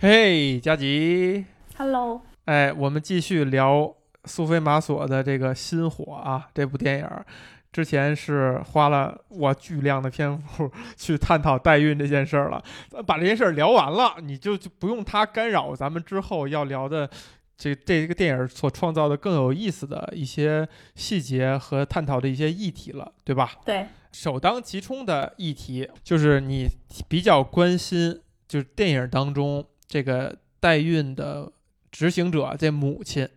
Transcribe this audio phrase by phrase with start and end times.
[0.00, 1.46] 嘿，佳吉
[1.76, 3.94] ，Hello，哎，我们继续聊
[4.24, 7.24] 苏菲玛索的这个新火啊，这部电影儿。
[7.72, 12.62] 之前是花了我巨量的篇幅去探讨代孕这件事儿了，
[12.92, 17.08] 呃把这件事儿聊完了，你就就不用它干扰咱们之后要聊的
[17.56, 23.52] 这这个电影所创造的更有意思的一些细节和探讨的一些议题了，对吧？
[23.64, 26.68] 对，首当其冲的议题就是你
[27.08, 31.52] 比较关心，就是电影当中这个代孕的
[31.90, 33.28] 执行者这母亲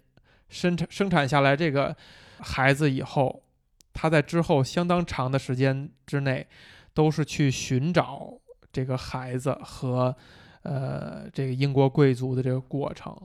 [0.50, 1.96] 生产生产下来这个
[2.40, 3.44] 孩子以后，
[3.94, 6.48] 她在之后相当长的时间之内
[6.94, 8.34] 都是去寻找
[8.72, 10.16] 这个孩子和
[10.64, 13.16] 呃这个英国贵族的这个过程。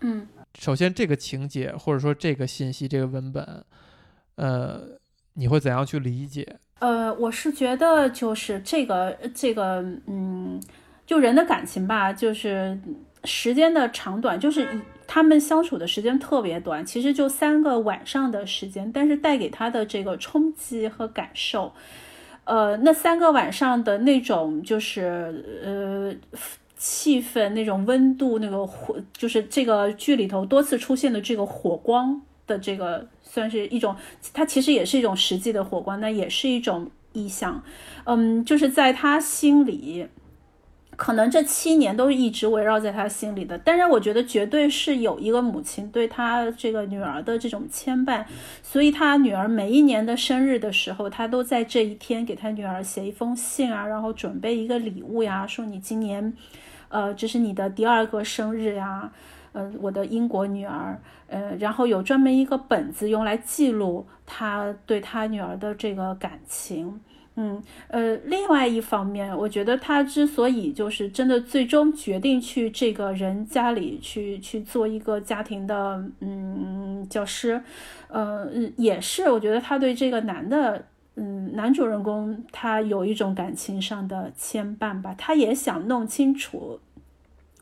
[0.00, 0.26] 嗯
[0.58, 3.64] 首先，这个情节或者说这个信息、这个文本，
[4.36, 4.80] 呃，
[5.34, 6.56] 你会怎样去理解？
[6.78, 10.60] 呃，我是觉得就是这个这个，嗯，
[11.08, 12.78] 就人的感情吧，就是
[13.24, 14.68] 时间的长短，就是
[15.06, 21.72] 他们相处的时间特别短，其实就三个晚上的时间，但是带给他的这个冲击和感受，
[22.44, 26.14] 呃，那三个晚上的那种就是呃。
[26.80, 33.96] 气氛那种温度，那个火，就是这个剧里头多次出现的这个火光的这个，算是一种，
[34.32, 37.60] 它其实也是一种实际的火光，那也是一种意象。
[38.04, 40.06] 嗯，就是在他心里，
[40.98, 43.56] 可能这七年都是一直围绕在他心里的。
[43.56, 48.24] 但是我觉得绝对是有一个母亲对他这个女儿的这种牵绊，
[48.64, 56.34] 所以他女儿每一年的生日的时候，他都在这一天给他女儿写一封信啊，然后准备一个礼物呀，说你今年，
[56.88, 59.12] 呃，这是你的第二个生日呀。
[59.52, 67.00] 呃，我的英国女儿，呃，然后有专门一个本子用来记录他对他女儿的这个感情。
[67.40, 77.62] 嗯，呃，另外一方面，我觉得他之所以就是真的最终决定去这个人家里去去做一个家庭的嗯教师，
[78.08, 80.84] 呃，也是我觉得他对这个男的。
[81.20, 86.78] 嗯，男主人公他有一种感情上的牵绊吧，他也想弄清楚，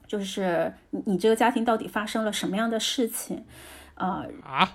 [0.07, 0.75] 就是
[1.07, 3.47] 你这个家庭到底发生了什么样的事情，
[3.95, 4.69] 呃，啊，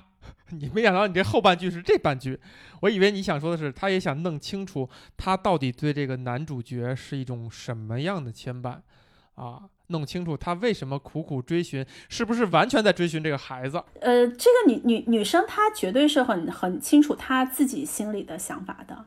[0.52, 2.40] 你没想到你这后半句是这半句，
[2.82, 8.78] 我以为你想说的是，他也想弄清楚他到底对这个男主角是一种什么样的牵绊
[9.36, 13.84] 啊，弄清楚他为什么苦苦追寻，是不是完全在追寻这个孩子？
[14.00, 19.06] 呃，这个女女女生她绝对是很很清楚她自己心里的想法的，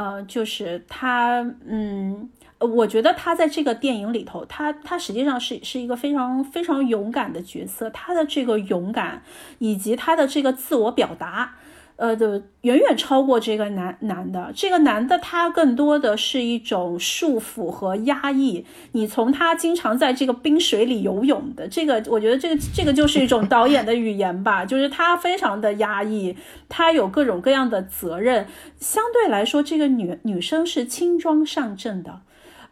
[0.00, 9.22] 呃，就是他，嗯，我觉得他在这个电影里头，他他实际上是是一个非常非常勇敢的角色，他的这个勇敢
[9.58, 11.56] 以及他的这个自我表达。
[12.00, 18.64] 呃的远远超过这个男男的，这个男的他更多的是一种束缚和压抑。
[18.92, 26.34] 你从他经常在这个冰水里游泳的这个，我觉得这个这个就是一种导演的语言吧，就是他非常的压抑，
[26.70, 28.46] 他有各种各样的责任。
[28.78, 32.22] 相对来说，这个女女生是轻装上阵的，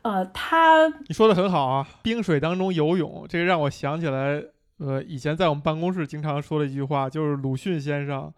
[0.00, 4.43] 呃，他你说的很好啊，冰水当中游泳，这个让我想起来，
[4.78, 8.33] 呃，以前在我们办公室经常说的一句话，就是鲁迅先生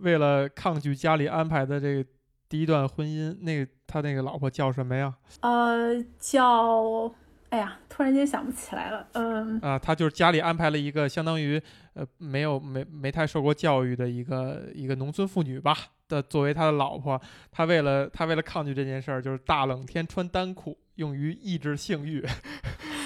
[0.00, 2.04] 为了抗拒家里安排的这个
[2.48, 5.14] 第一段婚姻，那个他那个老婆叫什么呀？
[5.40, 7.12] 呃叫，
[7.50, 11.60] 哎呀，突然间想不起来了，嗯、啊，他就是家里安排了一个相当于
[11.94, 15.76] 呃没有没没太受过教育的一个一个农村妇女吧
[16.08, 17.20] 的作为他的老婆，
[17.52, 22.24] 他为了他为了抗拒这件事儿，就是大冷天穿单裤，用于抑制性欲。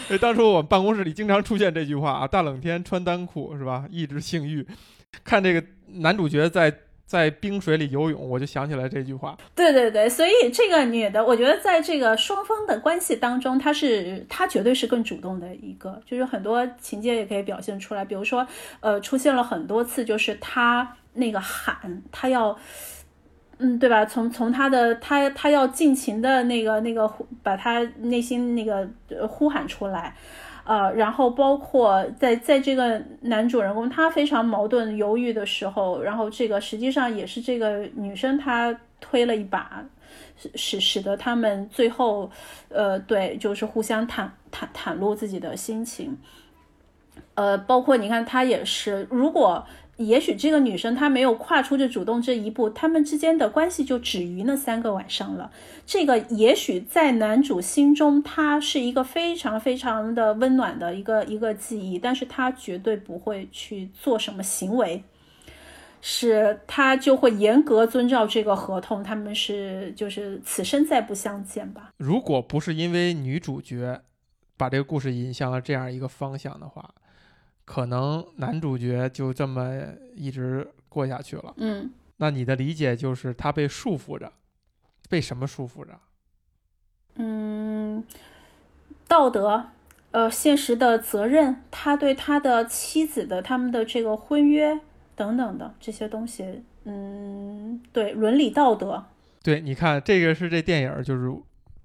[0.06, 3.86] 所 以当初我们办公室里经常出现这句话啊，大冷天穿单裤是吧？
[3.90, 4.66] 抑制性欲。
[5.22, 6.72] 看这个男主角在
[7.06, 9.36] 在冰水里游泳，我就想起来这句话。
[9.54, 18.46] 对对对，所以这个女的，我觉得在这个双方的关系当中，她是她绝对是更主动的一个，就是很多情节也可以表现出来，比如说，
[18.80, 22.58] 呃，出现了很多次，就是她那个喊，她要。
[23.58, 24.04] 嗯，对吧？
[24.04, 28.88] 从从他的他他要尽情的那个那个呼把他内心那个
[29.28, 30.12] 呼喊出来，
[30.64, 39.84] 呃，然后包括在在这个男主人公他非常矛盾犹豫的时候，然后这个实际上也是这个女生她推了一把，
[40.54, 42.30] 使使得他们最后，
[42.68, 46.16] 呃，对，就是互相袒袒袒露自己的心情，
[47.34, 49.64] 呃，包括你看他也是，如果。
[49.96, 55.50] 也许这个女生她没有跨出这主动这一步，他们之间的关系就止于那三个晚上了。
[55.86, 65.04] 这个也许在男主心中，他是一个非常非常的温暖的一个一个记忆，但是他绝对不会去做什么行为，
[66.00, 71.90] 是他就会严格遵照这个合同，他们是就是此生再不相见吧。
[71.98, 74.00] 如果不是因为女主角
[74.56, 76.94] 把这个故事引向了这样一个方向的话，
[77.64, 79.82] 可能男主角就这么
[80.14, 81.54] 一直过下去了。
[81.56, 84.32] 嗯那你的理解就是他被束缚着，
[85.08, 85.98] 被什么束缚着？
[87.16, 88.04] 嗯，
[89.08, 89.70] 道德，
[90.12, 94.80] 呃，现实的责任，他对他的妻子的他们的这个婚约
[95.16, 99.06] 等等的这些东西，嗯，对，伦理道德，
[99.42, 101.32] 对，你看这个是这电影儿，就是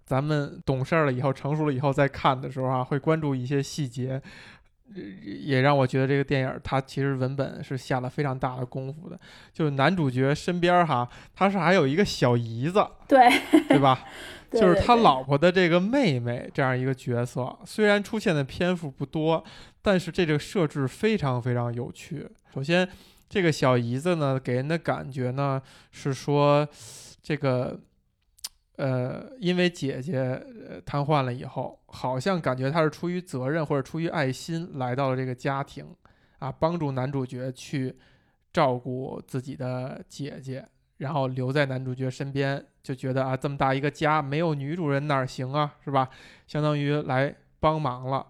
[0.06, 4.22] 咱们懂事儿了以后，成熟了以后再看的时候啊，会关注一些细节，呃
[5.24, 9.19] 也让我觉得这个电影它其实文本是下了非常大的功夫的。
[9.53, 13.30] 就是男主角身边儿哈，他是还有一个小姨子， 对，
[13.68, 14.03] 对吧？
[14.51, 19.44] 就是他老婆的这个妹妹这样一个角色，虽然出现的篇幅不多，
[19.81, 22.27] 但是这个设置非常非常有趣。
[22.51, 22.89] 首先，
[23.30, 26.68] 这个小姨子呢，给人的感觉呢是说，
[27.21, 27.80] 这个
[28.80, 30.42] 呃，因为姐姐
[30.86, 35.86] 瘫痪了以后，好像感觉她是出于责任或者出于爱心来到了这个家庭
[36.40, 37.98] 啊，帮助男主角去
[38.54, 40.66] 照顾自己的姐姐。
[41.00, 46.10] 然后留在男主角身边，就觉得啊，这么大一个家没有女主人哪行啊，是吧？
[46.46, 48.28] 相当于来帮忙了，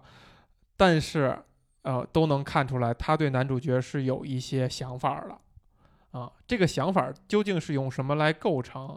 [0.76, 1.36] 但是
[1.82, 6.30] 呃，都能看出来他对男主角是有一些想法儿的啊。
[6.46, 8.96] 这个想法究竟是用什么来构成，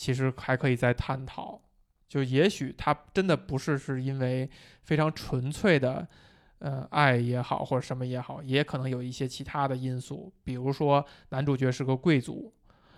[0.00, 1.60] 其实还可以再探讨。
[2.08, 4.48] 就也许他真的不是是因为
[4.82, 6.08] 非常纯粹的。
[6.60, 12.52] 呃，爱也好，或者什么也好，也可能有一些其他的因素，比如说男主角是个贵族，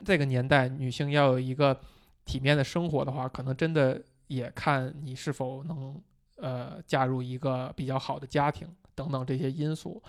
[0.04, 1.80] 这个年代，女性要有一个
[2.24, 6.02] 体面的生活的话，可能真的也看你是否能
[6.38, 8.66] 呃嫁入一个比较好的家庭
[8.96, 10.02] 等等这些因素。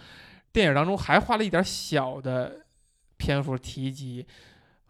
[0.51, 2.66] 电影当中还花了一点小的
[3.18, 4.25] 篇幅提及，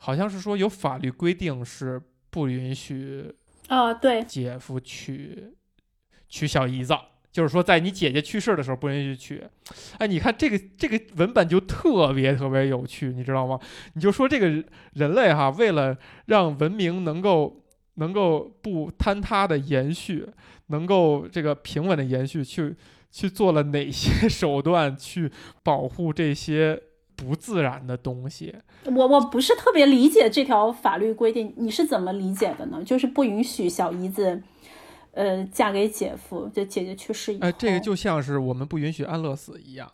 [0.03, 3.33] 好像是说有法律规定是不允许
[3.69, 5.53] 啊，对，姐夫娶
[6.27, 6.93] 娶小姨子。
[7.31, 9.43] 就是说，在你姐姐去世的时候不允许娶，
[9.97, 13.57] 哎，你看这个这个文本就特别特别有趣，你知道吗？
[13.93, 14.47] 你就说这个
[14.91, 17.63] 人类哈，为了让文明能够
[17.95, 20.27] 能够不坍塌的延续，
[20.67, 22.75] 能够这个平稳的延续，去
[23.09, 25.31] 去做了哪些 手段去
[25.63, 26.79] 保护这些
[27.15, 28.55] 不自然的东西？
[28.85, 32.83] 我我不是特别理解这条法律规定，你是怎么理解的呢？
[32.83, 34.41] 就是不允许小姨子。
[35.15, 39.93] 呃，嫁给姐夫，就姐姐去世以后，哎，这个就像是我们不允许安乐死一样，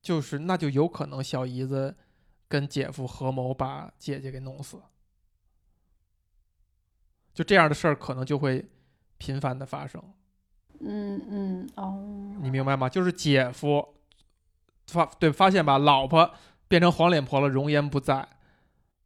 [0.00, 1.96] 就是那就有可能小姨子
[2.46, 4.80] 跟姐夫合谋把姐姐给弄死，
[7.34, 8.64] 就这样的事儿可能就会
[9.18, 10.00] 频繁的发生。
[10.78, 12.88] 嗯嗯哦，你明白吗？
[12.88, 13.93] 就是姐夫
[14.86, 16.30] 发对发现吧，老婆
[16.68, 18.26] 变成黄脸婆了，容颜不在，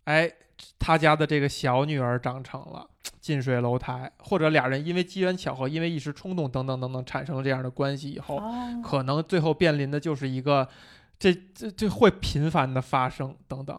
[0.05, 0.31] 哎，
[0.79, 2.89] 他家的这个小女儿长成了。
[3.21, 10.67] 近水楼台，或者俩人因为机缘巧合，因为一时冲动等等等等，产生了这样的关系以后，哦、可能最后面临的就是一个，
[11.19, 13.79] 这这这会频繁的发生等等，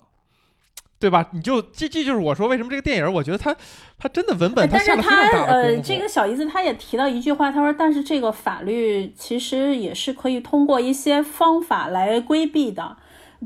[1.00, 1.30] 对吧？
[1.31, 3.56] 你就这这就是我说为什么这个电影，我觉得它
[3.98, 5.54] 它真的文本它下了非常大的功夫。
[5.54, 12.98] 呃，这个小姨子她也提到一句话，她说：“但是这个法律其实也是可以通过一些方法来规避的，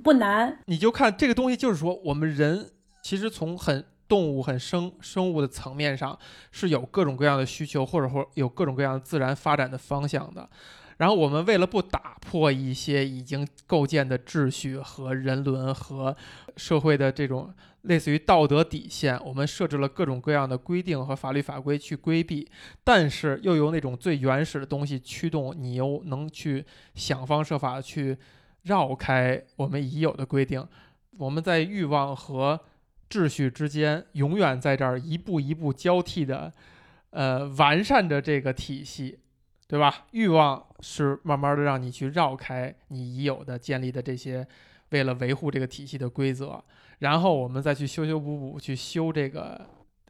[0.04, 2.72] 不难。”你就看这个东西，就是说我们人
[3.04, 3.86] 其实从很。
[4.06, 6.16] 动物很生生物的层面上
[6.52, 10.48] 是有各种各样的需求，或者或有各种各样的自然发展的方向的。
[10.98, 16.16] 然后我们为了不打破一些已经构建的秩序和人伦和
[16.56, 22.48] 社会的这种类似于道德底线，我们设置了各种各样的规定和法律法规去规避，
[22.84, 26.64] 但是又由那种最原始的东西驱动，你又能去
[26.96, 28.18] 想方设法去
[28.62, 30.66] 绕开我们已有的规定。
[31.18, 32.60] 我们在欲望和
[33.10, 36.52] 秩序之间永远在这儿一步一步交替的，
[37.10, 39.20] 呃，完善着这个体系，
[39.68, 40.06] 对吧？
[40.12, 44.46] 欲望是慢慢的让你去绕开你已有的建立的这些，
[44.90, 46.64] 为了维护这个体系的规则，
[47.00, 49.60] 然后我们再去修修补补，去修这个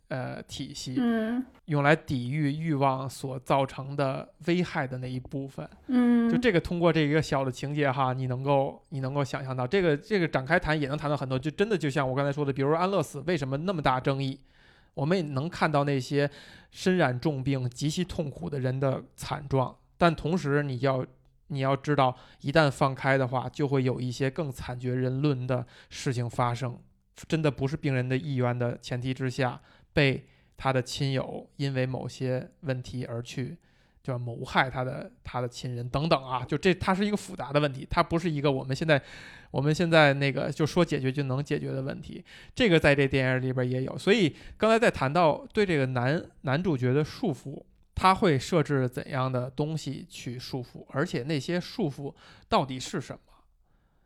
[0.10, 5.68] 呃体系，嗯，用来抵御欲望所造成的危害的那一部分。
[5.88, 14.40] 嗯，就这个通过这一个小的情节哈，你能够你能够想象到这个这个展开谈也能谈到很多，就真的就像我刚才说的，比如说安乐死为什么那么大争议，
[14.94, 16.30] 我们也能看到那些
[16.72, 21.06] 身染重病、极其痛苦的人的惨状，但同时你要
[21.48, 26.80] 你要知道，一旦放开的话，就会有一些更惨绝人伦的事情发生，
[27.28, 29.62] 真的不是病人的意愿的前提之下，
[29.94, 33.58] 被他的亲友因为某些问题而去。
[34.04, 39.02] 就要谋害他的他的亲人等等啊，就这它是一个复杂的问题，它不是一个我们现在
[39.50, 42.24] 我们现在那个就说解决就能解决的问题。
[42.54, 47.64] 这个在这电影里边也有，所以刚才在谈到对这个男男主角的束缚，
[47.96, 52.14] 他会设置怎样的东西去束缚，而且那些束缚
[52.50, 53.34] 到底是什么？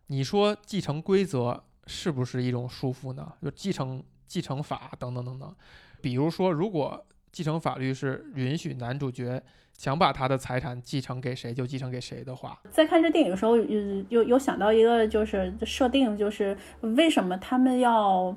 [0.07, 3.33] 你说继承规则是不是一种束缚呢？
[3.41, 5.55] 就继承继承法等等等等。
[6.01, 9.41] 比如说，如果继承法律是允许男主角
[9.77, 18.35] 想把他的财产继承给谁就继承给谁的话，在看这电影的时候，有有有想到一个就是设定，就是为什么他们要。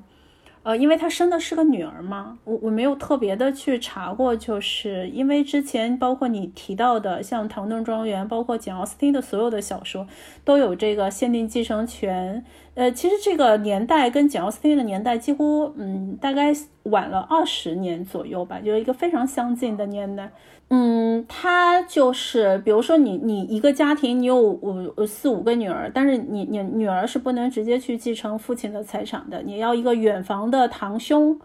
[0.63, 10.07] 呃，因为她生的是个女儿嘛，我我没有特别的去查过，就是因为之前包括你提到的，像《唐顿庄园》，包括简奥斯汀的所有的小说，
[10.45, 12.45] 都有这个限定继承权。
[12.75, 20.31] 呃，其实这个年代跟简奥斯汀的年代几乎，嗯，大概晚了二十年左右吧，就是一个非常相近的年代。
[20.73, 31.37] 嗯，他就是，比如说你你一个家庭，你有五四五个女儿，但是你你女儿是不能直接去继承父亲的财产的，你要一个远房的堂兄，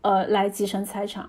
[0.00, 1.24] 呃，来继承财产，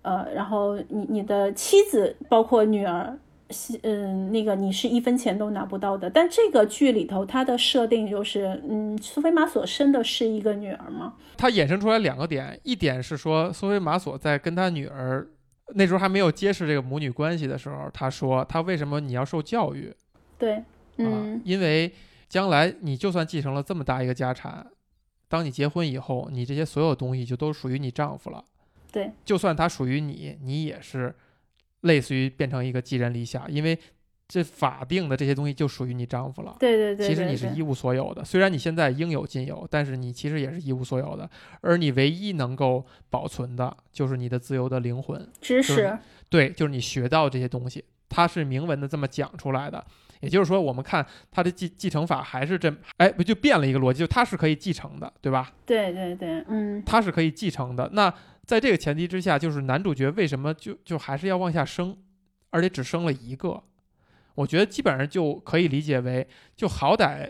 [0.00, 3.18] 呃，然后你你的妻子包括女儿
[3.50, 6.08] 是，嗯，那个你是一分钱都拿不到的。
[6.08, 11.12] 但这个剧里头它的设定就是，嗯，苏菲玛索生的是一个女儿吗？
[11.36, 15.26] 它衍生出来两个点，一点是说苏菲玛索在跟他女儿。
[15.74, 19.94] 那时候还没有揭示这个母女关系的时候，他说他为什么你要受教育？
[20.38, 20.62] 对，
[20.96, 21.92] 嗯，因为
[22.28, 24.66] 将来你就算继承了这么大一个家产，
[25.28, 28.44] 当你结婚以后，你这些所有东西就都属于你丈夫了。
[28.90, 31.14] 对，就算他属于你，你也是
[31.82, 33.78] 类似于变成一个寄人篱下，因为。
[34.28, 36.54] 这法定的这些东西就属于你丈夫了。
[36.60, 38.22] 对对对，其实你是一无所有的。
[38.22, 41.28] 虽然你现在应有尽有，但是你其实也是一无所有的。
[41.62, 45.98] 而你唯一能够保存的，就是你的自由的灵魂、知识。
[46.28, 49.82] 对，就是你学到这些东西，它是明文的这么讲出来的。
[50.20, 55.52] 也就是说，我们看它的继继承法还是这，哎，不就变了一个逻辑，就它是可以继承的，对吧？
[55.64, 57.88] 对对对，嗯，它是可以继承的。
[57.94, 58.12] 那
[58.44, 61.96] 在这个前提之下，就是男主角为什么就就还是要往下生，
[62.50, 63.62] 而且只生了一个？
[64.38, 67.28] 我觉得基本上就可以理解为，就好歹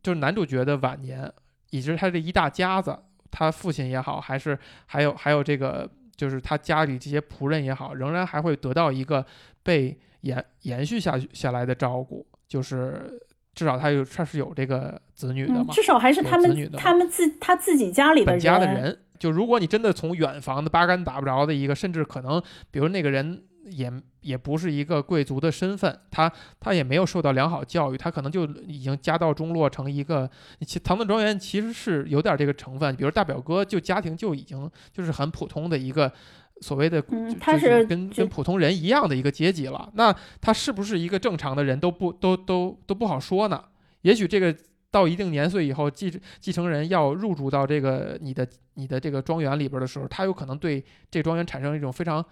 [0.00, 1.28] 就是男主角的晚年，
[1.70, 2.96] 以及他这一大家子，
[3.28, 4.56] 他父亲也好，还是
[4.86, 9.26] 还有还有这个，就是他家里这些仆人也好，仍然还会得到一个
[9.64, 13.20] 被延延续下去下来的照顾，就是
[13.52, 18.96] 至少他有他是有这个子女的嘛，至少还是他们他们自他自己家里本家的人。
[19.18, 23.42] 就如果你真的从远房的八竿打不着的一个，甚至可能比如那个人。
[23.70, 23.90] 也
[24.20, 26.30] 也不是一个贵族的身份，他
[26.60, 30.30] 他也没有受到良好教育，他可能就已经家道中落成一个。
[30.60, 36.12] 其唐顿庄园其实是有点这个成分，比如大表哥就家庭就已经就是很普通的一个
[36.60, 37.02] 所谓的，
[37.40, 39.90] 他是跟跟普通人一样的一个阶级了。
[39.94, 43.64] 那他是不是一个正常的人都不都都都不好说呢？
[44.02, 44.54] 也许这个
[44.90, 52.24] 到一定年岁以后，继继承人要入住到这个你的你的这个庄园里边的时候，他有可能对这庄园产生一种非常。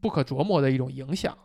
[0.00, 1.36] 不可琢磨的一种影响，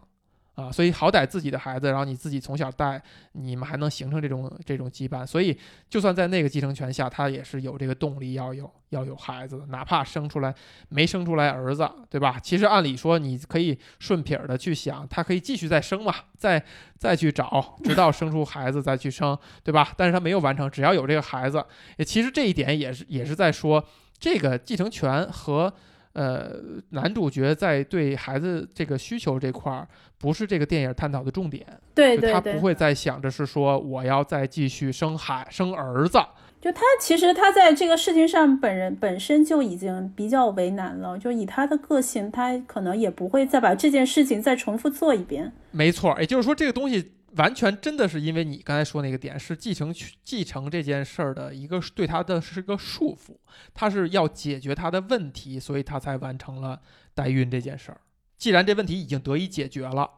[0.55, 5.25] 啊，所以好歹自己的孩子，然后你自己从小带，你们还能形成这种这种羁绊。
[5.25, 5.57] 所以，
[5.89, 10.53] 就算在那个继承权下，他也是有这个动力要有要有孩子的，哪怕生出来
[10.89, 12.37] 没生出来儿子，对吧？
[12.43, 16.63] 其实按理说，你可以顺撇儿的去想，他可以继续再生嘛，再
[16.97, 19.93] 再去找，直到生出孩子再去生，对吧？
[19.95, 21.63] 但是他没有完成，只要有这个孩子，
[21.97, 23.83] 也其实这一点也是也是在说
[24.19, 25.73] 这个继承权和。
[26.13, 26.55] 呃，
[26.89, 29.87] 男主角在对孩子这个需求这块儿，
[30.17, 31.65] 不是这个电影探讨的重点。
[31.93, 36.19] 对对对，他不会再想着是说我要再继续生孩生儿子。
[36.59, 41.17] 就他其实他在这个事情上，本人本身就已经比较为难了。
[41.17, 45.53] 就以他的个性，他可能也不会再把这件事情再重复做一遍。
[45.71, 47.11] 没错，也就是说这个东西。
[47.35, 49.93] 完全真的是因为你刚才说那个点是继承
[50.23, 53.37] 继承这件事儿的一个对他的是个束缚，
[53.73, 56.81] 他是要解决他的问题，所以他才完成了
[57.13, 58.01] 代孕这件事儿。
[58.37, 60.09] 既然这问题已经得以解决了，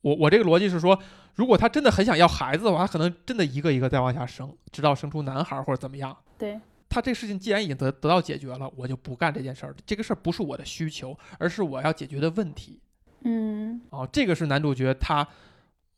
[0.00, 0.98] 我我这个逻辑是说，
[1.34, 6.16] 如果他真的很想要孩子的话，他可能真的一个一个再往下生，直到生出男孩或者怎么样。
[6.36, 9.74] 对他这事情既然已经得得到解决了，我就不干这件事儿。
[9.86, 12.80] 这个事儿不是我的需求，而是我要解决的问题。
[13.22, 15.26] 嗯，哦，这个是男主角他。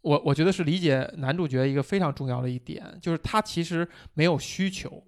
[0.02, 5.02] 我我觉得是理解男主角一个非常重要的一点，就是他其实没有需求，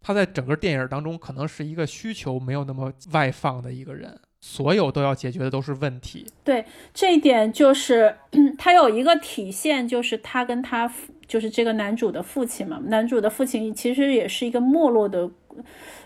[0.00, 6.26] 他在整个电影当中可能是一个需求没有那么外放的一个人，所有都要解决的都是问题。
[6.44, 8.14] 对这一点，就是
[8.58, 10.92] 他有一个体现，就是他跟他
[11.26, 15.30] 就是这个男主的父亲嘛，男主的父亲其实也是一个没落的。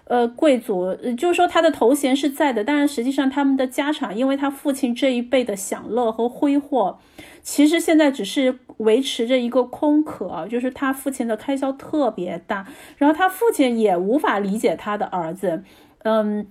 [0.07, 6.99] 呃，贵族，就是说他的头衔是在的，但是实际上他们的家产，因为他父亲这一辈的享乐和挥霍，
[7.45, 15.63] 其实现在只是维持着一个空壳，就是他父亲的开销特别大，然后他父亲也无法理解他的儿子，
[16.03, 16.49] 嗯。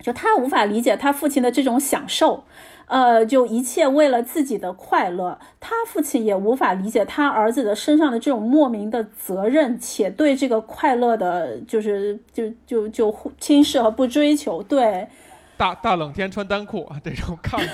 [0.00, 2.44] 就他无法理解他父亲的这种享受。
[2.86, 14.62] 呃，就一切为了自己的快乐，他父亲也无法理解他儿子的身上的这种莫名的责任，且对这个快乐的，就是就就就轻视和不追求。
[14.64, 15.08] 对，
[15.56, 17.66] 大大冷天穿单裤这种抗拒。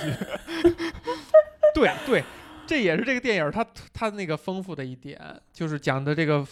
[1.74, 2.22] 对对，
[2.70, 5.20] 这也是这个电影它它那个丰富的一点，
[5.52, 6.46] 就是讲的这个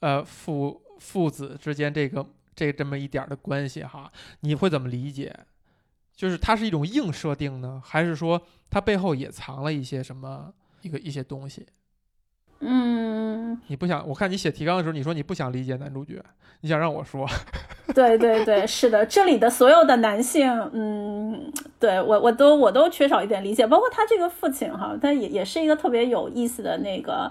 [0.00, 2.22] 呃父父子之间这个
[2.54, 5.34] 这这么一点的关系哈，你会怎么理解？
[6.14, 10.52] 就是它是一种硬设定呢，还是说它背后也藏了一些什么
[10.82, 11.66] 一个一些东西？
[12.62, 16.22] 嗯，你不想我看你写提纲的时候，你说你不想理解男主角，
[16.60, 17.26] 你想让我说？
[17.94, 27.30] 对对对，是的，这里的所有的男性，嗯，对我我都我都缺少一点理解，包括他这个父亲哈，他也也是一个特别有意思的那个。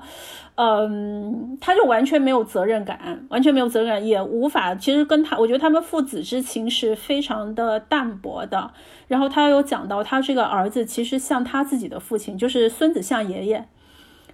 [0.56, 4.76] 嗯，他就完全没有责任感，完全没有责任感，也无法。
[4.76, 8.72] 其实跟他，我觉得他们父子之情是非常的淡薄的。
[9.08, 13.66] 然后他有讲到，他这个儿子其实像他自己的父亲，就是孙子像爷爷，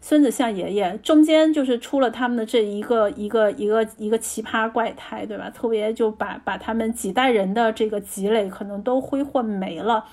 [0.01, 5.49] 孙子像爷爷，中间就是出了他们的这一个一个一个一个奇葩怪胎，对吧？
[5.49, 10.05] 特别就把把他们几代人的这个积累可能都挥霍没了。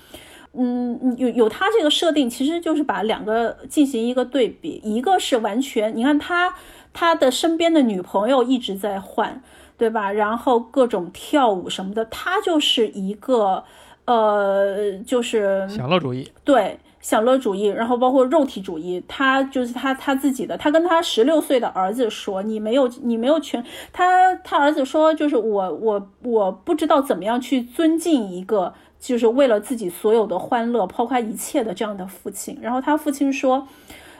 [0.56, 6.54] 嗯，有有他这个设定，其实就是把两个进行一个对比，一个是完全，你看他
[6.92, 9.42] 他的身边的女朋友一直在换，
[9.76, 10.12] 对吧？
[10.12, 13.64] 然后各种跳舞什么的，他就是一个
[14.04, 28.72] 呃，就是享乐主义，对享乐主义，然后包括肉体主义，他就是他他自己的，他跟他十六岁的儿子说，你没有你没有权，他他儿子说，就是我我我不知道怎么样去尊敬一个。
[29.00, 33.68] 就是为了自己所有的欢乐抛开一切的这样的父亲，然后他父亲说，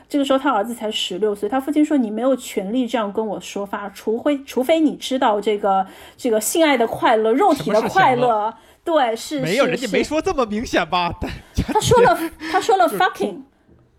[0.07, 8.53] 这个时候他儿子才十六岁，他父亲说你没有权利这样跟我说话，除非除非你知道这个这个性爱的快乐，肉体的快乐，
[8.85, 11.11] 对，是没有人家没说这么明显吧？
[11.73, 12.17] 他说了，
[12.51, 13.41] 他说了 fucking。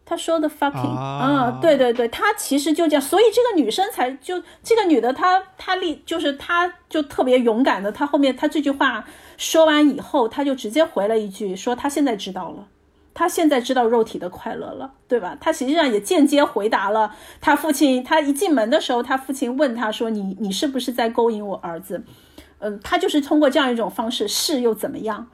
[0.08, 9.04] 他说的 fucking 啊，对对对，他其实就这样，所以这个女生才就这个女的，她她立就是她就特别勇敢的，她后面她这句话
[9.36, 12.68] 说完以后，她就直接回了一句说她现在知道了，
[13.14, 15.36] 她现在知道肉体的快乐了，对吧？
[15.40, 22.04] 她实际上也间接回答了他父亲，他一进门的时候，他父亲问他说你你是不是在勾引我儿子？
[22.58, 25.28] 嗯，他就是通过这样一种方式，是又怎么样？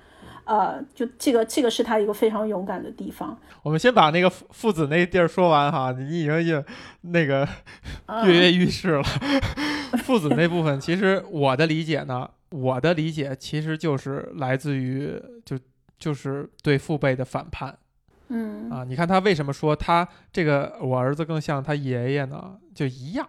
[0.44, 3.38] 呃，就这个，这个是他一个非常勇敢的地方。
[3.62, 6.64] 我们先把那个父父子那地儿说完哈，你已经也
[7.02, 7.48] 那个
[8.24, 9.02] 跃跃欲试了。
[10.02, 15.56] 父子那部分，其实我的理解呢，我的理解其实就是来自于就
[15.96, 17.78] 就是对父辈的反叛。
[18.28, 22.56] 嗯啊，你看他为什么说他这个我儿子更像他爷爷呢？
[22.74, 23.28] 就一样，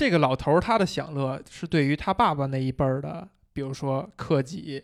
[0.00, 4.82] 这个老头儿他的享乐是对于他爸爸那一辈儿的，比如说克己。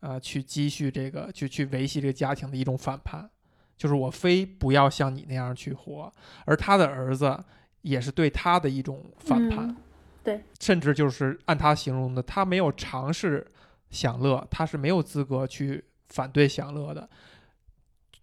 [0.00, 3.30] 呃，去积蓄这个，去去维系这个家庭的一种反叛，
[3.76, 6.10] 就是我非不要像你那样去活，
[6.46, 7.38] 而他的儿子
[7.82, 9.76] 也是对他的一种反叛，
[10.24, 13.46] 对，甚至就是按他形容的，他没有尝试
[13.90, 17.06] 享乐，他是没有资格去反对享乐的，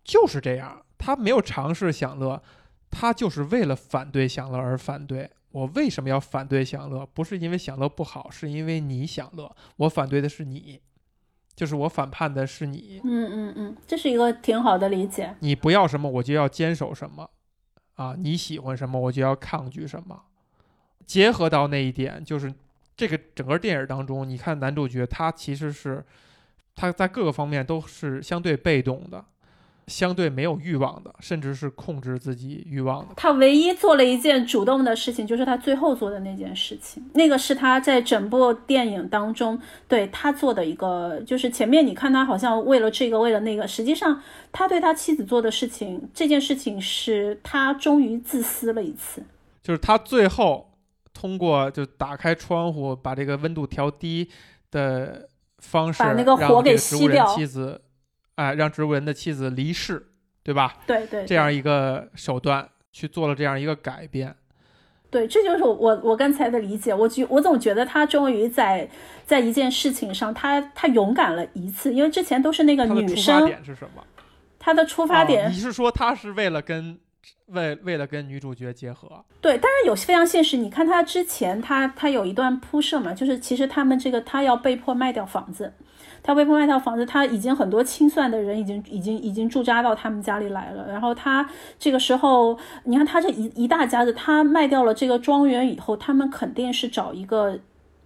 [0.04, 2.42] 就是这样，他没有尝试享乐，
[2.90, 5.30] 他就是为了反对享乐而反对。
[5.52, 7.06] 我为什么要反对享乐？
[7.06, 10.82] 不是因为享乐不好，是因为你享乐，我反对的是你。
[11.56, 15.36] 就是我反叛的是你，嗯嗯嗯，这是一个挺好的理解。
[15.40, 17.28] 你不要什么，我就要坚守什么，
[17.96, 20.22] 啊，你喜欢什么，我就要抗拒什么。
[21.08, 22.54] 结合到那一点，就是
[22.96, 26.06] 这个整个电影当中，你看男主角他其实是
[26.76, 29.26] 他在各个方面都是相对被动的。
[29.88, 33.14] 相对没有欲望的，甚至是控制自己欲望的。
[33.16, 37.02] 他唯一做了一件主动的事情，就是他最后做的那件事情。
[37.14, 44.22] 那个是他在整部电影当中对他做的一个，就是前面你看他好像为了这个为了那个，实际上
[44.52, 49.24] 他对他妻子做的事情，这件事情是他终于自私了一次。
[49.64, 50.70] 就是他最后
[51.14, 54.30] 通过就打开窗户，把这个温度调低
[54.70, 57.34] 的方式，把那个火给熄掉。
[57.34, 57.82] 妻子。
[58.38, 60.08] 哎，让植物人的妻子离世，
[60.42, 60.78] 对吧？
[60.88, 64.36] 对对，这样一个手段去做了这样一个改变。
[65.10, 66.94] 对，这就是我我刚才的理解。
[66.94, 68.88] 我觉我总觉得他终于在
[69.26, 73.40] 在一件事情上，他他勇敢了一次，因为之前都是那个女生。
[73.40, 74.04] 出发点是什么？
[74.60, 77.00] 他的出发点，你是说他是为了跟
[77.48, 79.24] 为为了跟女主角结合？
[79.42, 80.58] 对，当然有非常现实。
[80.58, 85.74] 你看他之前，他他有一段铺设嘛，就是其实他们这个他要被迫卖掉房子。
[86.28, 90.86] 他被迫卖套房子，他已经很多清算的人已经已经已经驻扎到他们家里来了。
[90.90, 97.58] 然后他这个时候，你看他这一一大家子，他卖掉了这个庄园以后，他们肯定是找一个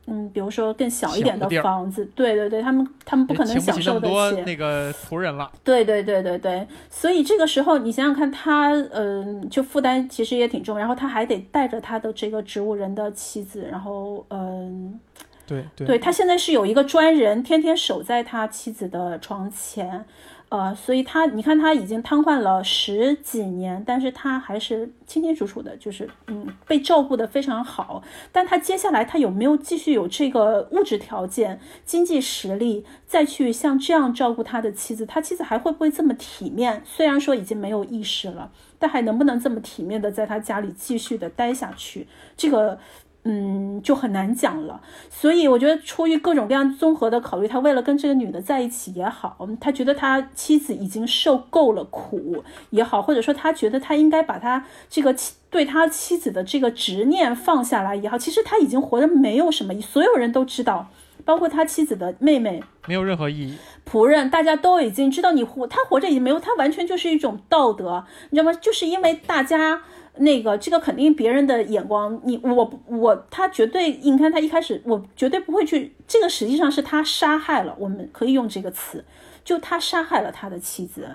[0.06, 4.42] 嗯，比如说更小一点的房子，对对对，他们他们不可能享受得起。
[4.42, 5.52] 那个仆人了。
[5.64, 20.06] 对对对对对，所以这个时候你想想看他，嗯、就负担其实也挺重，然后他还得带着他的这个植物人的妻子，然后嗯、对对对他现在是有一个专人天天守在他妻子的床前，
[20.50, 28.02] 呃，所以他你看他已经瘫痪了十几年，但是他还是清清楚楚的，就是嗯被照顾的非常好。
[28.32, 35.06] 但他接下来他有没有继续有这个物质条件、经济实力再去像这样照顾他的妻子？
[35.06, 36.82] 他妻子还会不会这么体面？
[36.86, 42.08] 虽然说已经没有意识了，但还能不能这么体面的在他家里继续的待下去？
[42.38, 42.80] 这个。
[43.24, 44.82] 嗯，就很难讲了。
[45.10, 60.90] 所以我觉得，出于各种各样综合的考虑，他为了跟这个女的在一起也好，他觉得他妻子已经受够了苦也好，或者说他觉得他应该把他这个妻对他妻子的这个执念放下来也好，其实他已经活得没有什么意义，所有人都知道，
[61.24, 62.64] 包括他妻子的妹妹。
[62.88, 63.58] 没有任何意义。
[63.88, 68.58] 仆人，大家都已经知道你活，他活着已经没有，他完全就是一种道德，你知道吗？
[68.60, 69.84] 就是因为大家
[70.18, 79.04] 那个这个肯定别人的眼光，你我我他绝对，你看他一开始我绝对不会去，这个实际上是他杀害了，我们可以用这个词，
[79.44, 81.08] 就他杀害了他的妻子，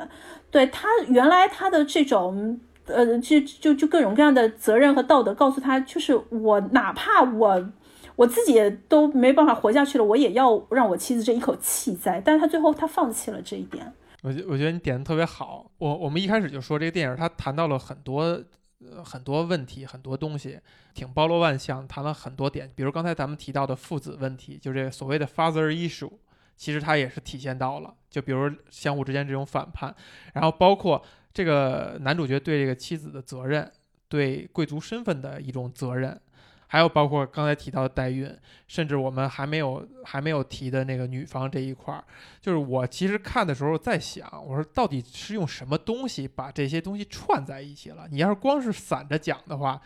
[0.50, 2.61] 对他原来他的这种。
[2.88, 7.68] 呃，就就就各种各样的责任和道德告诉他，就是我哪怕我
[8.14, 12.22] 我自己都没办法活下去了，我也要让我妻子这一口气在。
[12.24, 13.92] 但是他最后他放弃了这一点。
[14.22, 15.68] 我觉我觉得你点的特别好。
[15.78, 18.40] 我我们一开始就说这个电影，它谈到了很多
[18.80, 20.60] 呃很多问题，很多东西，
[20.94, 22.70] 挺包罗万象，谈了很多点。
[22.74, 26.12] 比如刚才咱们提到的父子问题，就这个所谓的 father issue，
[26.56, 27.94] 其实它也是体现到了。
[28.10, 29.94] 就比如相互之间这种反叛，
[30.34, 33.70] 然后包括这个男主角对这个妻子的责任，
[34.08, 36.20] 对贵族身份的一种责任。
[36.68, 38.29] 还有包括刚才提到的代孕，
[38.66, 42.05] 甚至我们还没有还没有提的那个女方这一块儿，
[42.40, 48.09] 就是我其实看的时候在想，我说到底是用什么东西把这些东西串在一起了？
[48.11, 49.81] 你要是光是散着讲的话，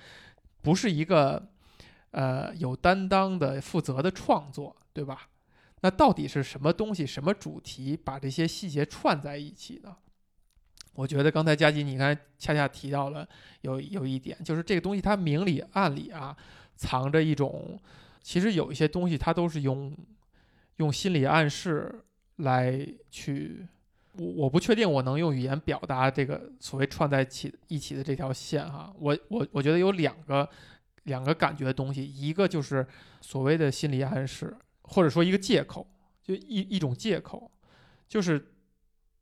[0.63, 1.49] 不是一个
[2.13, 5.29] 呃有担当的、负责的创作，对吧？
[5.83, 9.97] 那到底是什么东西、什么主题把这些细节串在一起呢？
[10.95, 13.27] 我觉得刚才佳琪你刚才恰恰提到了
[13.63, 16.37] 有有一点，就是这个东西它明里暗里啊
[16.81, 17.79] 藏着一种，
[18.23, 19.95] 其实有一些东西它都是用
[20.77, 22.03] 用心理暗示
[22.37, 23.67] 来去，
[24.15, 30.49] 我我不确定我能用语言表达这个所谓串在起一起的这条线哈，我我我觉得有两个
[31.03, 32.87] 两个感觉的东西，一个就是
[33.21, 35.87] 所谓的心理暗示，或者说一个借口，
[36.23, 37.51] 就一一种借口，
[38.09, 38.55] 就是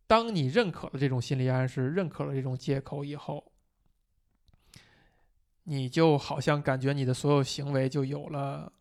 [0.06, 3.47] 当你认可了这种心理暗示，认可了这种借口以后，
[5.70, 8.72] 你就好像感觉你的所有行为就有了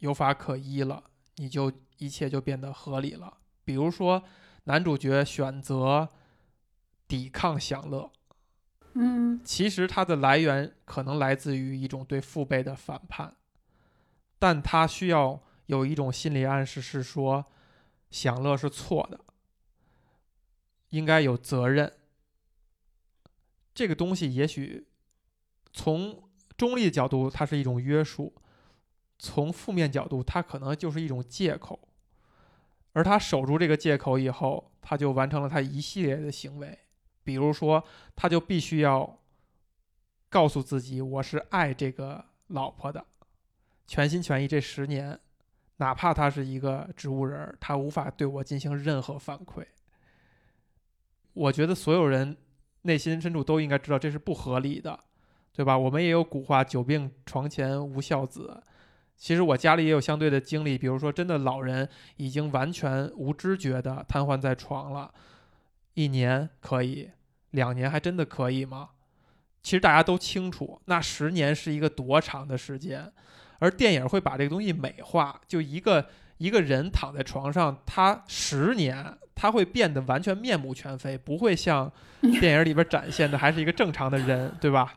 [0.00, 1.02] 有法可依了，
[1.36, 3.38] 你就一切就变得合理了。
[3.64, 4.22] 比如说，
[4.64, 6.10] 男主角选择
[7.08, 8.12] 抵抗享乐，
[8.92, 13.34] 嗯其实它的来源可能来自于一种对父辈的反叛，
[14.38, 17.46] 但他需要有一种心理暗示，是说
[18.10, 19.18] 享乐是错的，
[20.90, 21.90] 应该有责任。
[23.72, 24.86] 这个东西也许
[25.74, 26.22] 从
[26.56, 28.32] 中立的角度，它是一种约束；
[29.18, 31.78] 从负面角度，它可能就是一种借口。
[32.92, 36.78] 而他守住这个借口以后，他就完成了他一系列的行为，
[37.24, 37.84] 比如说，
[38.14, 39.18] 他就必须要
[40.28, 43.04] 告诉自己，我是爱这个老婆的，
[43.84, 45.18] 全心全意这十年，
[45.78, 49.66] 哪怕他是一个植物人，他无法对我进行任何反馈。
[51.32, 52.36] 我觉得所有人
[52.82, 55.00] 内心深处都应该知道这是不合理的，
[55.54, 55.78] 对吧？
[55.78, 58.62] 我们也有古话“久病床前无孝子”。
[59.16, 65.14] 其实我家里也有相对的经历，比如说真的老人已经完全无知觉的瘫痪在床了，
[65.94, 67.08] 一年可以，
[67.52, 68.90] 两年还真的可以吗？
[69.62, 73.10] 其实大家都清楚，那十年是一个多长的时间，
[73.60, 76.04] 而电影会把这个东西美化，就一个
[76.38, 81.90] 一个人躺在床上，他十年他会变得完全面目全非，不会像
[82.40, 84.92] 电影里边展现的还是一个正常的人，对吧？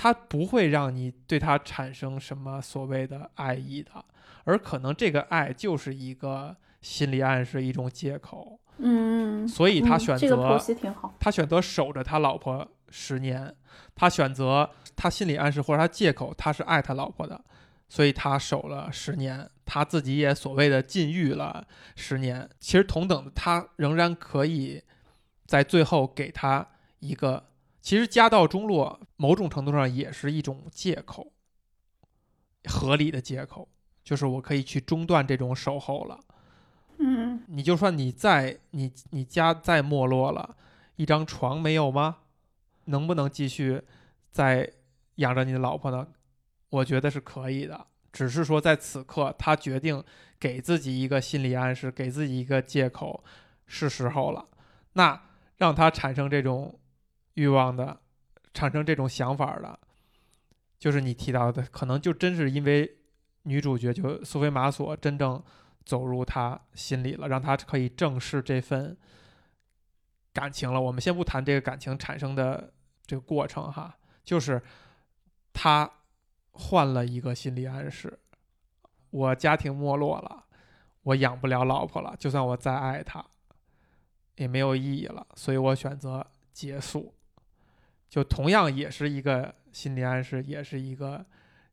[0.00, 3.90] 他不会让你对他产生什么所谓的爱意的，
[4.44, 10.60] 而可能这个爱就是一个心理暗示，一种借口，嗯，所以他嗯选择。
[11.18, 13.52] 他选择守着他老婆十年，
[13.96, 17.44] 他选择他心理暗示或者他借口他是爱他老婆的，
[17.88, 22.48] 所以他守了十年，他自己也所谓的禁欲了十年。
[22.60, 24.80] 其实同等的，他仍然可以
[25.44, 26.64] 在最后给他
[27.00, 27.47] 一个，
[27.88, 31.32] 其实家道中落，某种程度上也是一种借口，
[32.64, 33.66] 合理的借口。
[34.04, 36.20] 就是我可以去中断这种守候了。
[36.98, 40.54] 嗯你就算你再你你家再没落了，
[40.96, 42.18] 一张床没有吗？
[42.84, 43.80] 能不能继续
[44.30, 44.70] 再
[45.14, 46.08] 养着你的老婆呢？
[46.68, 50.04] 我觉得是可以的，只是说在此刻他决定
[50.38, 53.24] 给自己一个心理暗示，给自己一个借口，
[53.66, 54.46] 是时候了。
[54.92, 55.22] 那
[55.56, 56.78] 让他产生这种
[57.38, 58.00] 欲望的，
[58.52, 59.78] 产生这种想法的，
[60.76, 62.98] 就是你提到的，可能就真是因为
[63.44, 65.40] 女主角就苏菲玛索真正
[65.84, 68.98] 走入他心里了，让他可以正视这份
[70.32, 70.80] 感情了。
[70.80, 72.72] 我们先不谈这个感情产生的
[73.06, 74.60] 这个过程哈，就是
[75.52, 75.88] 他
[76.50, 78.18] 换了一个心理暗示：
[79.10, 80.44] 我家庭没落了，
[81.04, 83.24] 我养不了老婆了，就算我再爱她，
[84.34, 87.14] 也没有意义了，所以我选择结束。
[88.08, 91.24] 就同样也是一个心理暗示，也是一个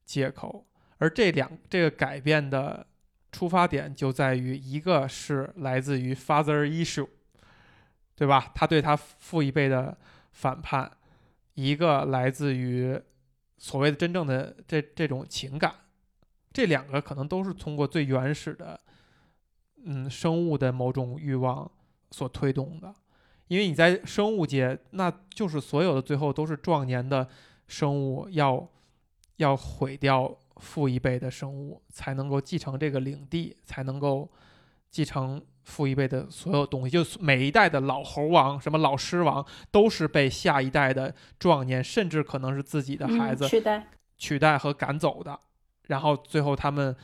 [0.03, 0.65] 借口。
[0.97, 2.85] 而这两这个改变的
[3.31, 7.07] 出发点就在于，一个是来自于 father issue，
[8.15, 8.51] 对吧？
[8.55, 9.97] 他对他父一辈的
[10.31, 10.91] 反叛，
[11.53, 12.99] 一个来自于
[13.57, 15.73] 所谓的真正的这这种情感，
[16.53, 18.79] 这两个可能都是通过最原始的，
[19.83, 21.69] 嗯，生物的某种欲望
[22.11, 22.93] 所推动的。
[23.47, 27.27] 因为你在生物界，那就是所有的最后都是壮年的
[27.67, 28.67] 生物要
[29.37, 34.29] 要毁掉父一辈的生物，才能够继承这个领地，才能够
[34.89, 36.89] 继承父一辈的所有东西。
[36.89, 45.39] 就是每一代的老猴王、什么老狮王，都是被下一代的壮年，甚至可能是自己的孩子嗯取代，取代和赶走的，
[45.87, 46.95] 然后最后他们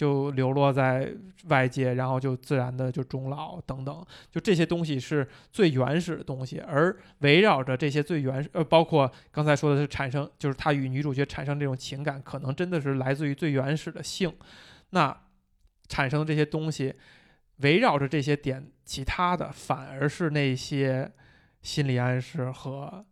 [0.00, 1.12] 就流落在
[1.48, 14.34] 外界，然后就自然的就终老等等，就这些东西是最原始的东西，而围绕着这些最原始，呃，包括刚才说的是产生，就是他与女主角产生这种情感，可能真的是来自于最原始的性，
[14.88, 15.14] 那
[15.86, 16.94] 产生的这些东西，
[17.58, 21.12] 围绕着这些点，其他的反而是那些
[21.60, 23.04] 心理暗示和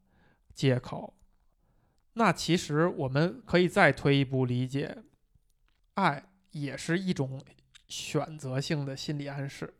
[0.54, 1.12] 借口。
[2.14, 4.96] 那其实我们可以再推一步理解，
[5.96, 6.24] 爱
[6.60, 7.40] 也是一种
[7.86, 9.72] 选择性的心理暗示，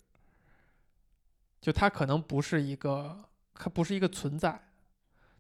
[1.61, 4.61] 就它可能不是一个，它不是一个存在，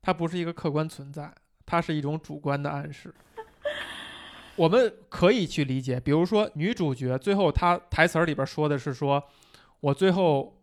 [0.02, 1.32] 它不是一个客观存在，
[1.64, 3.14] 它是一种主观的暗示。
[4.56, 9.22] 我们可以去理解，比如说女主角最后她台词儿里边说的是说，
[9.80, 10.60] 我最后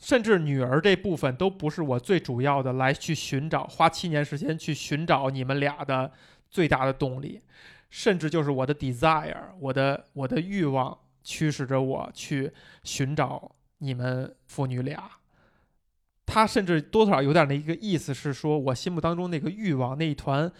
[0.00, 6.12] 甚至女儿这部分都不是我最主要的来去寻找，花七年时间去寻找你们俩的
[6.50, 7.40] 最大的动力，
[7.90, 12.50] 甚至就是我的 desire，我的我的欲望驱使着我去
[12.84, 15.10] 寻找你们父女俩。
[16.24, 20.50] 他甚至多少有点那个意思是说，我心目当中那个欲望那一团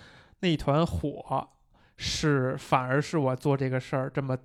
[0.40, 1.48] 那一团火，
[1.96, 4.36] 是反而是我做这个事儿这么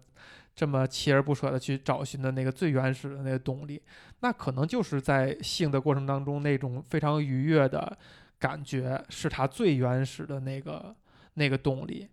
[0.56, 3.82] 这么锲而不舍的去找寻的那个最原始的那个动力。
[4.20, 7.98] 那可能就是在性的过程当中那种非常愉悦的
[8.38, 10.96] 感觉，是他最原始的那个
[11.34, 12.08] 那个动力。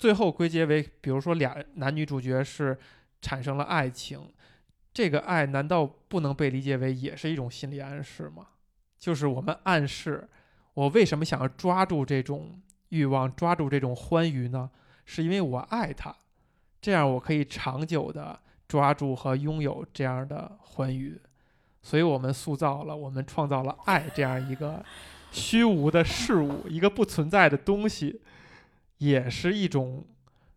[0.00, 2.78] 最后归结为，比如说俩男女主角是
[3.20, 4.32] 产生了爱情，
[4.94, 8.46] 这个爱难道不能被理解为也是一种心理暗示吗？
[8.98, 10.26] 就是我们暗示
[10.72, 12.58] 我为什么想要抓住这种
[12.88, 14.70] 欲望，抓住这种欢愉呢？
[15.04, 16.16] 是因为我爱他，
[16.80, 21.20] 这样我可以长久的抓住和拥有这样的欢愉，
[21.82, 24.82] 所以我们塑造了，我们创造了爱这样一个
[25.30, 28.22] 虚无的事物，一个不存在的东西，
[29.00, 30.04] 也是一种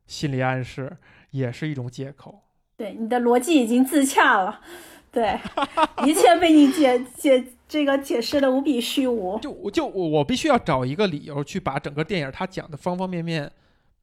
[0.06, 0.98] 心理暗示，
[1.32, 2.44] 也是一种借口。
[2.78, 4.62] 对，你的逻辑已经自洽了，
[5.12, 5.40] 对，
[6.06, 9.40] 一切被你解解这个解释的无比虚无。
[9.40, 13.52] 就我就我我必须要找一个理由去把整个电影他讲的方方面面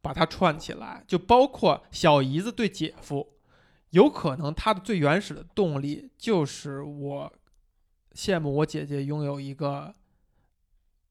[0.01, 3.29] 把它串起来，就包括小姨子对姐夫，
[3.91, 7.33] 有可能他的最原始的动力就是我
[8.15, 9.93] 羡慕我姐姐拥有一个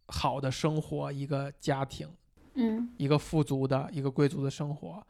[0.07, 2.09] 好的生活，一个家庭，
[2.55, 5.05] 嗯一个富足的一个贵族的生活。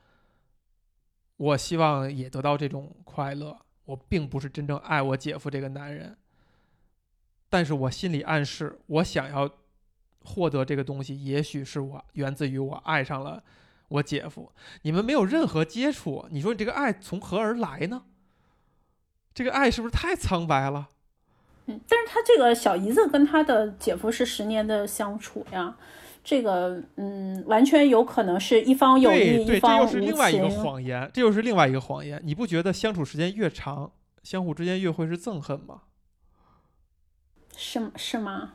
[1.38, 3.58] 我希望也得到这种快乐。
[3.86, 6.15] 我并不是真正爱我姐夫这个男人，
[7.49, 9.49] 但是我心里暗示，我想要
[10.23, 13.43] 获得这个东西，也许是我源自于我爱上了
[13.88, 14.52] 我姐夫。
[14.84, 18.04] 你们没有任何接触，你说你这个爱从何而来呢？
[19.34, 20.89] 这个爱是不是太苍白了？
[21.65, 25.75] 嗯，但是他这个小姨子跟他的姐夫是十年的相处呀，
[26.23, 30.49] 这个嗯，完全有可能是一方有意，一方无又是另外一个。
[30.49, 32.21] 谎言，这又是另外一个谎言。
[32.23, 33.91] 你不觉得相处时间越长，
[34.23, 35.82] 相互之间越会是憎恨吗？
[37.55, 38.53] 是是吗？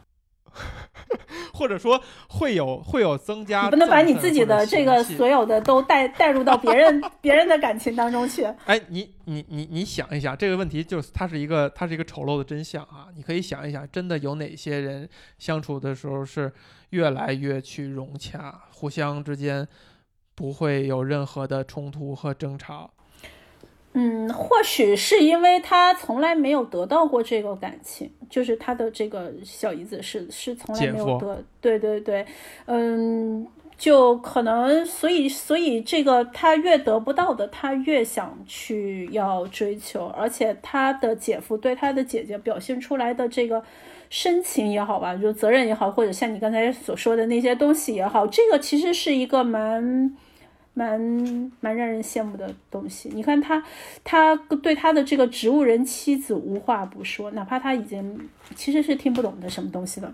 [1.52, 3.64] 或者说会有会有增加。
[3.64, 8.44] 你不能把你自己的这个所有的都带带入到别人 别人的感情当中去。
[8.66, 13.08] 哎，你你你你想一想，这个问题就是它是一个它是一个丑陋的真相啊！
[13.16, 16.52] 你可以想一想，真的有哪些人相处的时候是
[16.94, 19.66] 越来越去融洽，互相之间
[20.36, 22.92] 不会有任何的冲突和争吵。
[23.94, 32.24] 嗯，或许是因为他从来没有得到过这个感情，就是他的这个小姨子是是从来没有得，对对对，
[32.66, 43.62] 嗯，就可能所以所以这个他越得不到的，他越想去要追求，而且他的姐夫对他的姐姐表现出来的这个
[44.14, 50.16] 深情也好吧，就责任也好，或者像你刚才所说的那些东西也好，这个其实是一个蛮。
[50.76, 51.00] 蛮
[51.60, 53.08] 蛮让人羡慕的东西。
[53.14, 53.62] 你看他，
[54.02, 60.12] 他对他的这个植物人妻子无话不说，哪怕他已经其实是听不懂的什么东西了，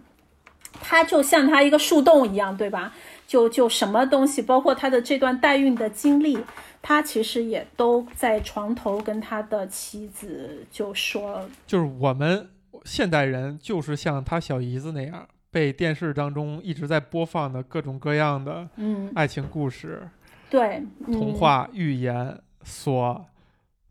[0.78, 2.92] 他就像他一个树洞一样，对吧？
[3.26, 6.38] 就就什么东西，包括他的这段代孕的经历，
[6.82, 12.46] 他其实也都在床头跟他的妻子就说，就是我们
[12.84, 18.68] 现代人就是像他小姨子那样，被电视当中一直在播放的各种各样的
[19.14, 20.08] 爱情故事。
[20.48, 23.26] 对，童话寓言所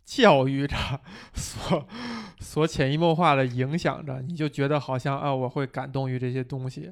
[0.05, 0.75] 教育着，
[1.33, 1.87] 所
[2.39, 6.91] 所潜移默化的影响着，你就觉得好像啊，我会感动于这些东西，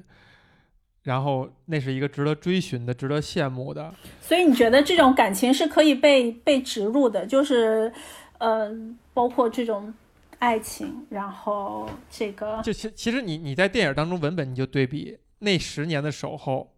[1.02, 3.92] 然后那是一个值得追寻的、值得羡慕的。
[4.20, 7.92] 所以你觉得这种感情是可以被被植入的，就是
[8.38, 8.70] 呃，
[9.12, 9.92] 包括这种
[10.38, 16.74] 爱情，然后这个就其其实你你在电影当中文本你就对比那十年的守候，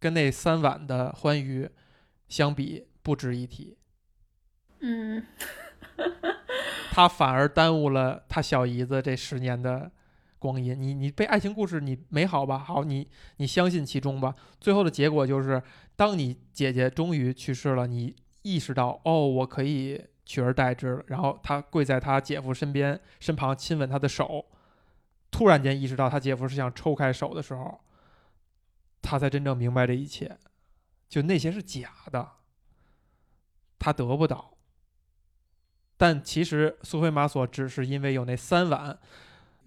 [0.00, 1.70] 跟那三晚的欢愉。
[2.28, 3.76] 相比不值一提，
[4.80, 5.22] 嗯，
[6.90, 9.92] 他反而耽误了他小姨子这十年的
[10.38, 10.80] 光阴。
[10.80, 12.58] 你你被爱情故事你美好吧？
[12.58, 14.34] 好，你你相信其中吧。
[14.58, 15.62] 最后的结果就是，
[15.94, 21.04] 当你姐姐终于去世了，你意识到哦，我可以取而代之了。
[21.08, 24.46] 然后他跪在他姐夫身边身旁亲吻他的手，
[25.30, 27.80] 突然间意识到他姐夫是想抽开手的时候，
[29.00, 30.38] 他才真正明白这一切。
[31.08, 32.32] 就那些是假的，
[33.78, 34.56] 他得不到。
[35.96, 38.98] 但其实苏菲玛索只是因为有那三晚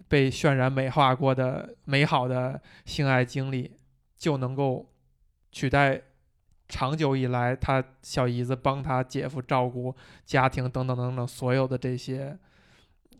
[0.08, 3.76] 被渲染美化过的美好的性爱经历，
[4.18, 4.92] 就能够
[5.50, 6.02] 取代
[6.68, 12.36] 长久以来他小姨子帮他姐夫照顾家庭等等等等所有的这些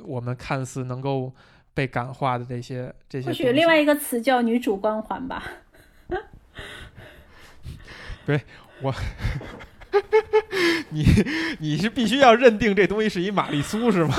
[0.01, 1.33] 我们看似能够
[1.73, 3.29] 被感化的这些这些。
[3.29, 5.43] 或许另外一个词叫女主光环吧。
[8.27, 8.41] 对，
[8.83, 8.93] 我，
[10.91, 11.05] 你
[11.61, 14.15] 你是必须要认定这东西是一玛丽苏是吗？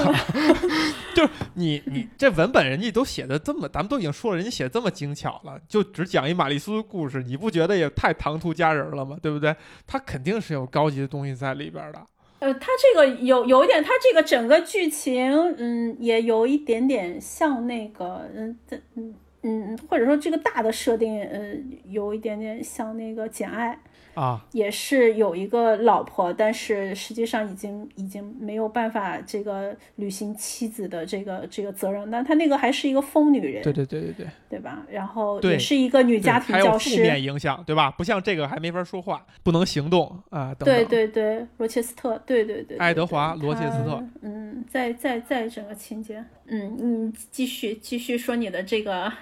[1.15, 9.17] 就是你你这文本人家都写的这么，咱们都已经说了，人家写的这么精巧了，就只讲一玛丽苏的故事，你不觉得也太唐突佳人了吗？
[9.21, 9.55] 对不对？
[9.85, 12.05] 他肯定是有高级的东西在里边的。
[12.39, 18.55] 呃，他这个有有一点，他这个整个剧情，嗯，也有一点点像那个，嗯，
[18.95, 21.55] 嗯嗯，或者说这个大的设定，呃，
[21.89, 23.73] 有一点点像那个《简爱》。
[24.17, 32.09] 啊，也是有一个老婆，但是实际上已经已经没有办法这个履行妻子的这个这个责任。
[32.09, 34.83] 但她那个还是一个疯女人，对对对对对，对吧？
[34.89, 37.91] 然后也是一个女家庭教师，负面影响，对吧？
[37.91, 40.51] 不像这个还没法说话，不能行动啊。
[40.55, 49.13] 等等对对对，罗切斯特，对对对，爱德华罗切斯特，嗯，在在在整个情节，嗯嗯，继续继续说你的这个，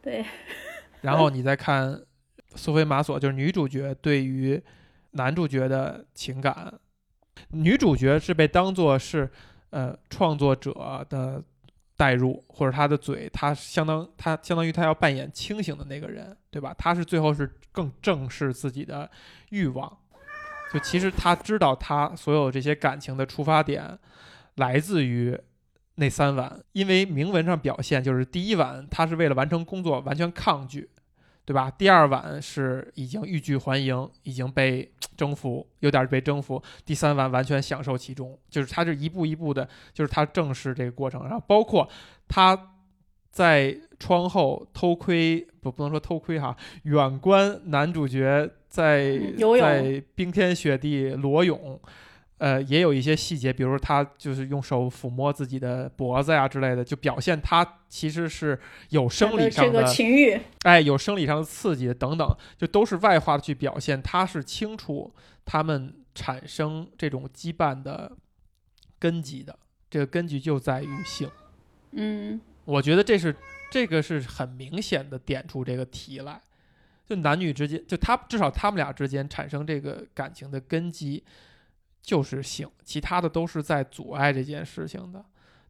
[0.00, 0.24] 对，
[1.02, 2.00] 然后你再看。
[2.54, 4.60] 苏菲玛索就是女主角对于
[5.12, 6.72] 男主角的情感，
[7.50, 9.30] 女主角是被当做是
[9.70, 11.42] 呃创作者的
[11.96, 16.74] 代入，或者她的嘴，她相当她相当于她要扮演清醒的那个人，对吧？
[16.76, 19.10] 她是最后是更正视自己的
[19.50, 19.98] 欲望，
[20.72, 23.98] 就其实她知道她所有这些感情的出发点
[24.56, 25.38] 来自于
[25.96, 30.88] 那三晚，因为铭文上表现就是第一晚她是为了完成工作完全抗拒。
[31.50, 31.68] 对吧？
[31.68, 36.62] 第二晚是已经欲拒还迎，已经被征服，有点被征服。
[36.84, 41.24] 第三晚完全享受其中，就是他这一步一步的，就是他正视这个过程。
[41.24, 41.88] 然后包括
[42.28, 42.56] 他
[43.32, 49.18] 在窗后偷窥，不不能说偷窥哈，远观男主角在
[49.58, 51.80] 在冰天雪地裸泳。
[52.40, 62.26] 呃，也有一些细节，比如说他就是用手抚摸自己的脖子呀之类的，就表现他其实是有生理上的情欲，哎，有生理上的刺激等等，
[62.56, 64.00] 就都是外化的去表现。
[64.00, 65.12] 他是清楚
[65.44, 68.10] 他们产生这种羁绊的
[68.98, 69.58] 根基的，
[69.90, 71.30] 这个根基就在于性。
[71.90, 73.36] 嗯，我觉得这是
[73.70, 76.40] 这个是很明显的点出这个题来，
[77.04, 81.22] 就男女之间，就他至少他们俩之间产生这个感情的根基
[82.02, 85.24] 就是性，其他的都是在阻碍这件事情的。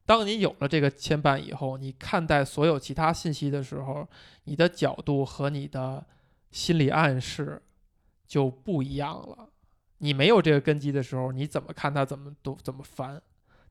[0.04, 4.08] 当你有了这个牵绊以后，你看待所有其他信息的时候，
[4.44, 6.04] 你的角度和你的
[6.50, 7.62] 心理暗示
[8.26, 9.50] 就不一样了。
[9.98, 13.20] 你没有这个根基的时候，你怎么看它怎么都怎么烦。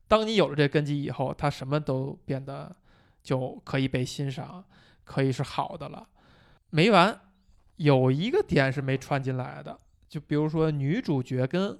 [0.08, 2.76] 当你有了这根基以后，它什么都变得。
[3.22, 4.64] 就可以被欣赏，
[5.04, 6.08] 可以是好的了。
[6.70, 7.20] 没完，
[7.76, 11.78] 有一个点是没串进来的，就比如说女主角跟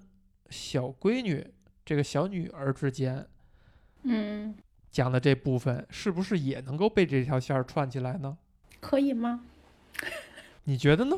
[0.50, 1.46] 小闺女
[1.84, 3.26] 这个小女儿之间，
[4.02, 4.54] 嗯，
[4.90, 8.36] 讲的这部分是不是也能够被这条线串起来呢？
[8.80, 9.40] 可以吗？
[10.64, 11.16] 你觉得呢？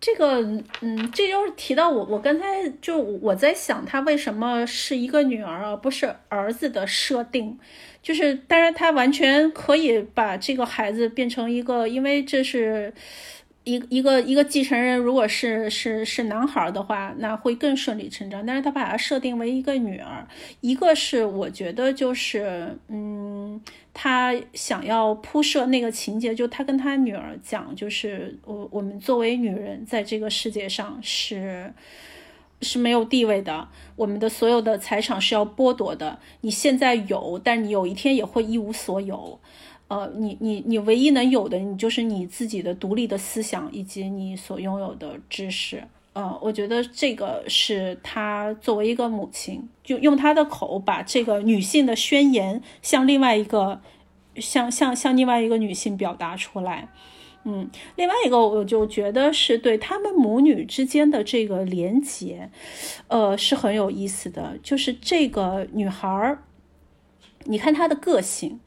[0.00, 0.42] 这个，
[0.82, 7.58] 嗯，这就是提到我，我刚才就我在想，他为什么是一个女儿而不是儿子的设定。
[8.02, 12.92] 就是，当然，他完全可以把这个孩子变成一个，因为这是
[13.64, 18.44] 一一个一个继承人，如果是是是男孩的话，那会更顺理成章。
[18.46, 20.26] 但是他把它设定为一个女儿，
[20.60, 23.60] 一个是我觉得就是，嗯，
[23.92, 31.72] 他想要铺设那个情节，就他跟他女儿讲，就是我我们作为女人在这个世界上是。
[32.62, 36.18] 是没有地位的，我们的所有的财产是要剥夺的。
[36.40, 39.38] 你现在有，但你有一天也会一无所有。
[39.88, 45.84] 呃，你你你唯一能有的，你就是你自己的独立的思想以及你所拥有的知识。
[46.14, 53.80] 呃，我觉得这个是他作为一个母亲，就用他的口把这个女性的宣言向另外一个，
[54.36, 56.88] 向向向另外一个女性表达出来。
[57.42, 62.48] 嗯，另外一个我就觉得是对他们母女之间的这个连结，
[63.08, 64.56] 呃，是很有意思的。
[64.62, 66.44] 就是这个女孩儿，
[67.44, 68.60] 你看她的个性，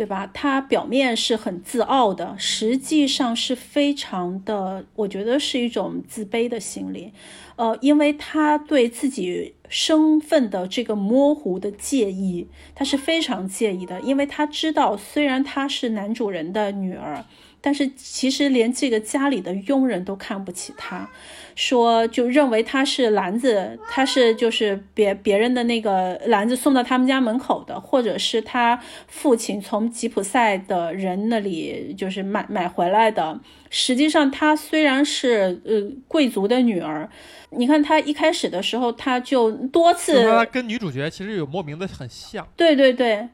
[0.00, 0.26] 对吧？
[0.32, 7.12] 他表面是很自傲的，实际上是非常的，我觉得是一种自卑的心理。
[7.56, 17.26] 呃，因为他对自己身份的这个模糊的介意，他是非常介意的，因为他知道，虽然他是男主人的女儿。
[17.60, 21.08] 但是其实连这个家里的佣人都看不起他，
[21.54, 33.38] 说就认为他是篮子，他是就是别别人的那个篮子送到他们家门口的，或者是他父亲从吉普赛的人那里就是买买回来的。
[33.68, 37.08] 实际上，他虽然是呃贵族的女儿，
[37.50, 42.48] 你看他一开始的时候，他就多次跟女主角其实有莫名的很像。
[42.56, 43.28] 对对对。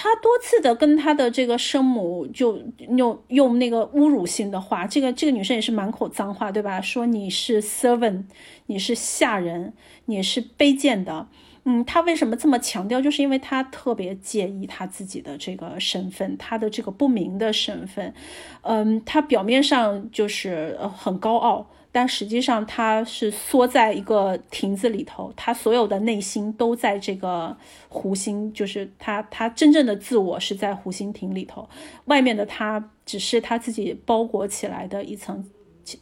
[0.00, 6.80] 他多次的跟他的这个生母就用用那个侮辱性的话，这个这个女生也是满口脏话，对吧？
[6.80, 8.22] 说你是 servant，
[8.66, 9.72] 你是下人，
[10.04, 11.26] 你是卑贱的。
[11.64, 13.00] 嗯，他为什么这么强调？
[13.02, 18.14] 就是因为他特别介意他自己的这个身份，他的这个不明的身份。
[18.62, 21.68] 嗯，他表面上就是很高傲。
[21.90, 27.56] 但实际上，他是缩在一个亭子里头，他所有的内心都在这个
[27.88, 31.68] 湖心，就是他他真正的自我是在湖心亭里头，
[32.04, 35.42] 外面的他只是他自己包裹起来的一层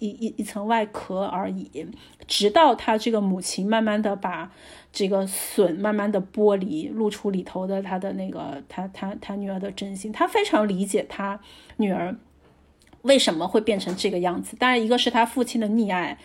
[0.00, 1.86] 一一一层外壳而已。
[2.26, 4.50] 直到他这个母亲慢慢的把
[4.92, 11.40] 这个笋慢慢的剥离，露出里头的他的那个他他他女儿的真心，他非常理解他
[11.76, 12.16] 女儿。
[13.06, 14.56] 为什么会变成这个样子？
[14.56, 16.18] 当然，一个是他父亲的溺爱，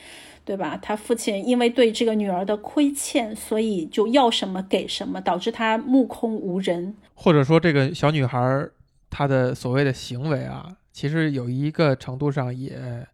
[0.43, 0.77] 对吧？
[0.82, 6.95] 他父亲因为对这个女儿的亏欠，所以就要什么给什么，导致他目空无人。
[7.13, 8.67] 或者说，这个小女孩
[9.09, 13.05] 她的所谓的行为啊，其实有一个程度上，也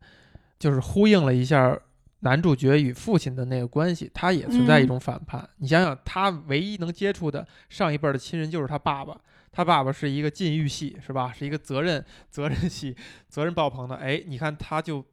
[0.57, 1.77] 就是呼应了一下
[2.21, 5.47] 男主角与父亲的那个关系，他也存在一种反叛。
[5.57, 9.17] 你想想，他唯一能接触的上一辈的亲人就是他爸爸。
[9.57, 11.33] 他爸爸是一个禁欲系，是吧？
[11.33, 12.95] 是一个责任责任系、
[13.27, 13.95] 责任爆棚的。
[13.95, 15.03] 哎，你看他就，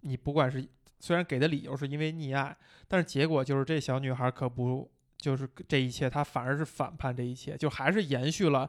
[0.00, 0.66] 你不管是
[0.98, 2.56] 虽然给的理由是因为溺爱，
[2.88, 8.66] 但是结果就是这小女孩可不就是这一切，她反而是反叛这一切，就还是延续了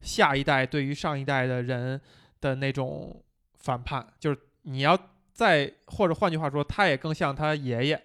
[0.00, 2.00] 下一代对于上一代的人
[2.40, 3.22] 的那种
[3.58, 4.06] 反叛。
[4.18, 4.98] 就是你要
[5.34, 8.00] 再或者换句话说，他也更像他爷爷，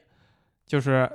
[0.65, 1.09] 就是。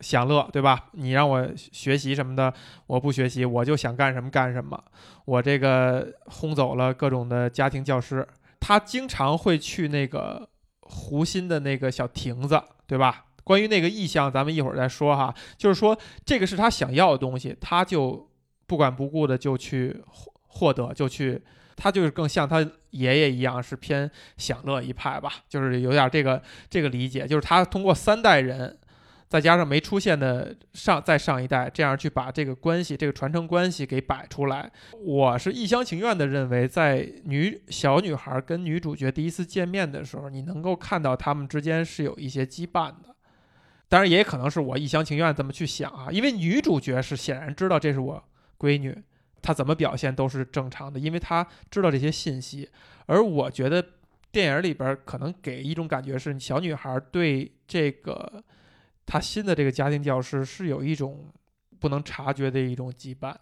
[0.00, 0.86] 享乐，对吧？
[0.92, 2.52] 你让我学习什么的，
[2.86, 4.78] 我不学习，我就想干什么干什么。
[5.24, 8.26] 我这个轰走了各种的家庭教师，
[8.60, 10.48] 他经常会去那个
[10.82, 13.24] 湖心的那个小亭子，对吧？
[13.42, 15.34] 关于那个意象，咱们一会儿再说哈。
[15.56, 18.28] 就是说，这个是他想要的东西，他就
[18.66, 20.02] 不管不顾的就去
[20.46, 21.42] 获得，就去。
[21.74, 28.78] 他就是更像他爷爷一样，是偏享乐一派吧，就是有点这个这个理解，就是他通过三代人。
[29.28, 34.70] 再加上没出现的上再上一代，这样去把这个关系、这个传承关系给摆出来，
[35.02, 43.16] 我是一厢情愿的认为，在女小女孩跟女主角第一次见面的时候，你能够看到他们之间是有一些羁绊的。
[43.88, 48.22] 当然，也可能是我一厢情愿这么去想啊，因为女主角是显然知道这是我
[48.56, 48.96] 闺女，
[49.42, 52.70] 她怎么表现都是正常的，因为她知道这些信息。
[53.06, 53.84] 而我觉得
[54.30, 58.44] 电影里边可能给一种感觉是，小女孩对这个。
[59.06, 61.32] 他新的这个家庭教师是有一种
[61.80, 63.34] 不能察觉的一种羁绊，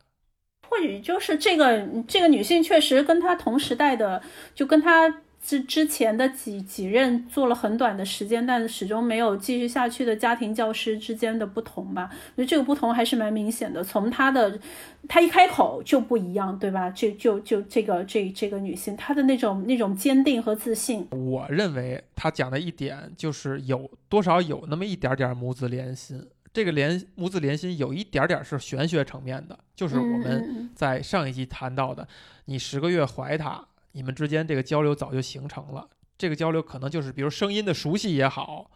[0.68, 4.22] 或许就是这个这个女性确实跟她同时代的，
[4.54, 5.22] 就跟他。
[5.46, 12.08] 之之前的几几任做了很短的时间，但始终没有继续下去的家庭教师之间的不同吧？
[12.34, 13.84] 我觉得这个不同还是蛮明显的。
[13.84, 14.58] 从她的，
[15.06, 16.88] 她一开口就不一样，对吧？
[16.88, 21.06] 就就就这个这这个女性，她的那种那种坚定和自信。
[21.10, 26.26] 我认为她讲的一点就是有多少有那么一点点母子连心。
[26.54, 32.08] 这个连母子连心有一点点是玄学层面的，就是我们在上一集谈到的，
[32.46, 33.62] 你十个月怀他。
[33.96, 35.88] 你们之间这个交流早就形成了，
[36.18, 38.68] 这个交流可能就是比如声音的熟悉也好，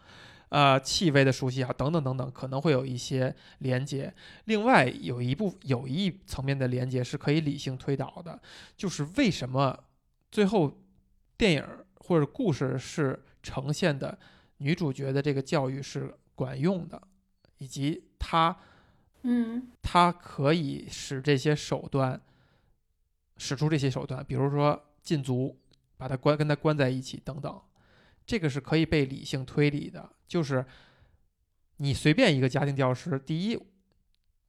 [0.50, 4.14] 呃，气味的熟悉啊，等等等等，可能会有一些连接。
[4.44, 8.40] 另外有一部有一层面的连接是可以理性推导的，
[8.76, 9.76] 就是为什么
[10.30, 10.78] 最后
[11.36, 11.64] 电影
[11.96, 14.16] 或者故事是呈现的
[14.58, 17.02] 女主角的这个教育是管用的，
[17.58, 18.56] 以及她，
[19.22, 22.20] 嗯，她可以使这些手段，
[23.36, 24.84] 使出这些手段，比如说。
[25.08, 25.58] 禁足，
[25.96, 27.58] 把他关跟他关在一起等等，
[28.26, 30.06] 这个是可以被理性推理的。
[30.26, 30.62] 就是
[31.78, 33.58] 你随便一个家庭教师，第一，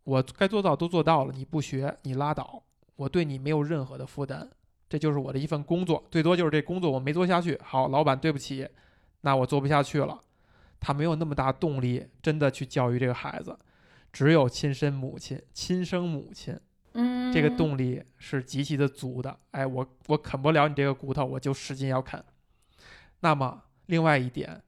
[0.04, 2.62] 我该做到都做到了，你不学你拉倒，
[2.98, 4.50] 我对你没有任何的负担，
[4.90, 8.68] 这就是我的一份工作，最多就是这工作我没做下去，好，老板对不起，
[9.22, 10.20] 那我做不下去了。
[10.82, 13.58] 他没有那么大动力，真的去教育这个孩子，
[14.12, 16.60] 只有亲生母亲，亲生母亲。
[17.32, 19.38] 这个动力是极其的足的。
[19.52, 22.24] 哎，我我啃不了你这个骨头，我就使劲要啃。
[23.20, 24.62] 那么，另外一点，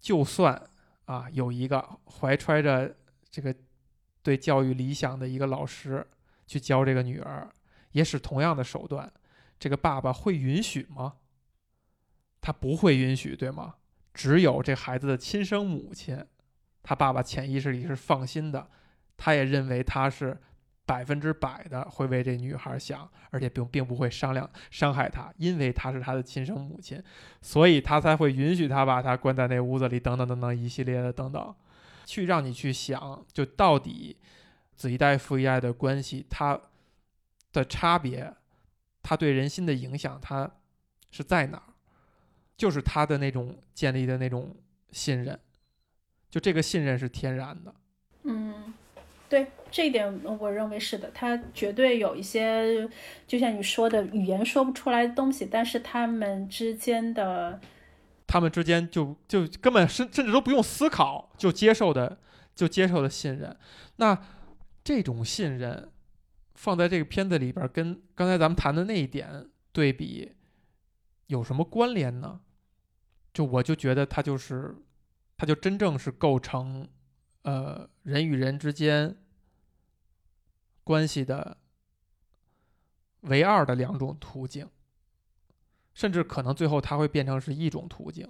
[0.00, 0.60] 就算
[1.04, 2.96] 啊有一个怀揣着
[3.30, 3.54] 这个
[4.22, 6.06] 对教育理想的一个老师
[6.46, 7.48] 去教这个女儿，
[7.92, 9.12] 也使同样的手段，
[9.58, 11.16] 这个爸爸会允许吗？
[12.40, 13.74] 他不会允许，对吗？
[14.14, 16.24] 只有这孩子的亲生母亲，
[16.82, 18.70] 他爸爸潜意识里是放心的，
[19.16, 20.40] 他也认为他是。
[20.86, 27.02] 百分之百的会为这女孩想，而且并并不会商量伤害她，因为她是她的亲生母亲，
[27.42, 31.54] 所以她才会允许她把她关在那屋子里，等等等等一系列的等等，
[32.04, 34.16] 去让你去想，就到底
[34.76, 36.58] 子一代父一代的关系，它
[37.52, 38.32] 的差别，
[39.02, 40.50] 它对人心的影响，它
[41.10, 41.74] 是在哪儿？
[42.56, 44.56] 就是他的那种建立的那种
[44.90, 45.38] 信任，
[46.30, 47.74] 就这个信任是天然的，
[49.28, 52.88] 对这一点，我认为是的，他绝对有一些，
[53.26, 57.60] 就像你说的，语言说不出来的东西，但是他们之间的，
[58.26, 62.18] 他们之间就就根本甚甚至都不用思考就接受的
[62.54, 63.56] 就接受的信任，
[63.96, 64.16] 那
[64.84, 65.90] 这种信任
[66.54, 70.32] 放在这个片子里边，跟刚才咱们谈的那一点对比，
[71.26, 72.40] 有什么关联呢？
[73.34, 74.76] 就我就觉得它就是，
[75.36, 76.88] 它就真正是构成。
[77.46, 79.16] 呃，人与人之间
[80.82, 81.58] 关系的
[83.20, 84.68] 唯二的两种途径，
[85.94, 88.28] 甚至可能最后它会变成是一种途径。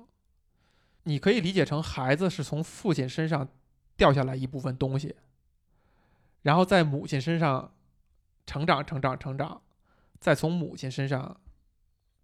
[1.05, 3.49] 你可以理解成孩子是从父亲身上
[3.97, 5.17] 掉下来一部分东西，
[6.43, 7.73] 然后在母亲身上
[8.45, 9.63] 成长、成长、成长，
[10.21, 11.41] 再从母亲身上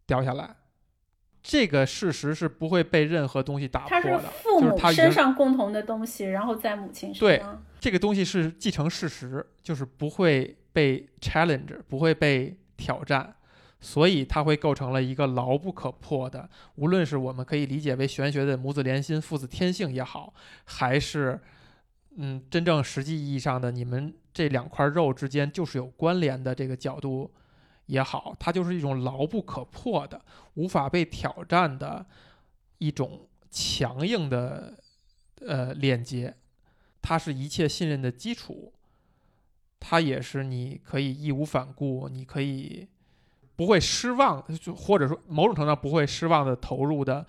[0.05, 0.57] 掉下来。
[1.43, 7.59] 这个事实是不会被任何东西打破的，是父母身上共同的东西，然后在母亲身上。
[7.59, 13.35] 对，这个东西是继承事实，就是不会被 challenge，不会被挑战，
[13.81, 16.49] 所以它会构成了一个牢不可破的。
[16.77, 20.33] 无论是我们可以理解为玄学的母子连心、父子天性也好，
[20.65, 21.41] 还是
[22.17, 27.33] 嗯真正实际意义上的你们这两块肉之间就是有关联的这个角度。
[27.93, 30.19] 也好，它就是一种牢不可破的、
[30.55, 32.07] 无法被挑战的
[32.79, 34.79] 一种强硬的
[35.47, 36.35] 呃链接，
[37.03, 38.73] 它是一切信任的基础，
[39.79, 42.89] 它也是你可以义无反顾、你可以
[43.57, 47.27] 不会失望，就或者说某种程度上不会失望的投入的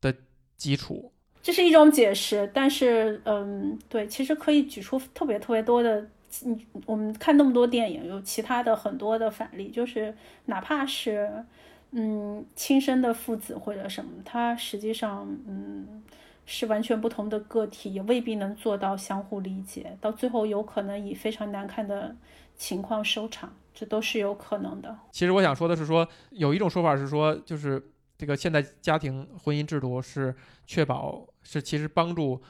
[0.00, 0.14] 的
[0.56, 1.12] 基础。
[1.42, 6.08] 这是一种解释，但是嗯，对，其实可以举出特别特别多的。
[6.44, 10.14] 嗯，我们看那么多电影，有其他的很多的反例，就是
[10.46, 11.44] 哪怕是，
[11.92, 16.02] 嗯，亲生的父子或者什么，他实际上，嗯，
[16.44, 22.14] 是完全不同的个体，也未必能做到相互理解，到最后有可能以非常难看的
[22.56, 24.98] 情况收场，这都是有可能的。
[25.10, 27.82] 其实我想说的是说，有一种说法是说，就是
[28.16, 30.34] 这个现代家庭婚姻制度是
[30.66, 32.42] 确保是其实帮助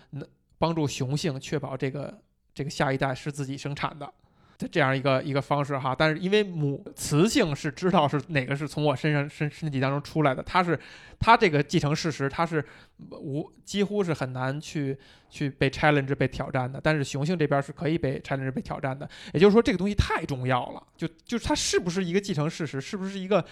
[0.59, 2.21] 帮助雄性确保这个
[2.59, 4.13] 这个下一代是自己生产的。
[4.59, 10.77] 这这样一个一个方式哈，但是因为母雌性是知道是哪个是从我身上身身体当中出来的，它是
[11.21, 12.65] 它这个继承事实，它是
[13.13, 14.99] 无几乎是很难去
[15.31, 16.81] 去被 challenge 被挑战的。
[16.83, 23.45] 但是雄性这边是可以被 challenge 被挑战的，也就是说这个东西太重要了，就就它是不是一个继承事实，是不是一个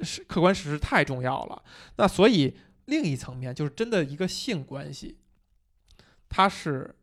[0.00, 1.62] 是客观事实太重要了。
[1.96, 5.18] 那所以另一层面就是真的一个性关系，
[6.30, 6.94] 它是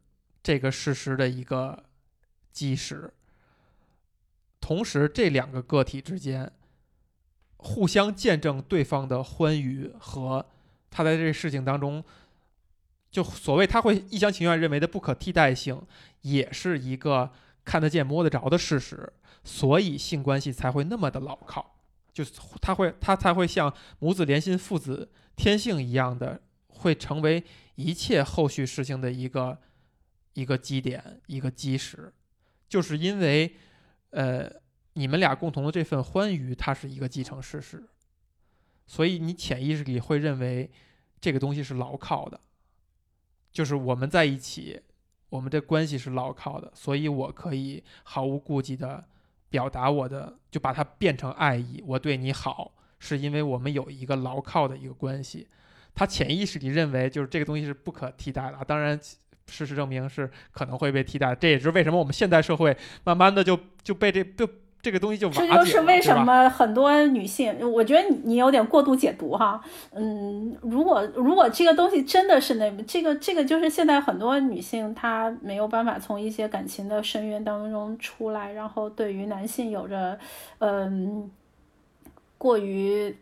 [0.46, 1.86] 这个事实的一个
[2.52, 3.12] 基石。
[4.62, 6.52] 同时，这两个个体之间
[7.58, 10.46] 互相见证对方的欢愉和
[10.92, 12.04] 他在这事情当中，
[13.10, 15.82] 就所谓他会一厢情愿认为的不可替代性，
[16.22, 17.32] 也是一个
[17.64, 19.12] 看得见摸得着的事实。
[19.44, 21.78] 所以性关系才会那么的牢靠，
[22.14, 27.44] 就是他会他才会像母子连心、父子天性一样的，会成为
[27.74, 29.60] 一切后续事情的一个
[30.36, 32.14] 一个基点、一个基石，
[32.70, 33.58] 就是因为。
[34.12, 34.50] 呃，
[34.94, 37.84] 你们俩共同的这份欢愉，它是一个继承事实，
[38.88, 40.72] 所以你潜意识里会认为
[41.20, 42.40] 这个东西是牢靠的，
[43.52, 44.82] 就是我们在一起，
[45.28, 49.06] 我们的关系是牢靠的，所以我可以毫无顾忌的
[49.50, 51.84] 表达我的，就把它变成爱意。
[51.86, 55.50] 我对你好，是因为我们有一个牢靠的一个关系。
[55.94, 58.64] 他潜意识里认为，就是这个东西是不可替代的。
[58.64, 58.98] 当然。
[59.48, 64.50] 事实证明是可能会被替代，这也是为什么我们现代社会慢慢的就就被这就
[64.82, 69.60] 这个东西就这就是为什么很多女性，我觉得你有点过度解读哈。
[69.92, 80.20] 嗯，如果如果这个东西真的是那这个这个就是现在很多女性她没有办法从一些感情的深渊当中出来，然后对于男性有着
[80.60, 81.30] 嗯
[82.38, 83.16] 过于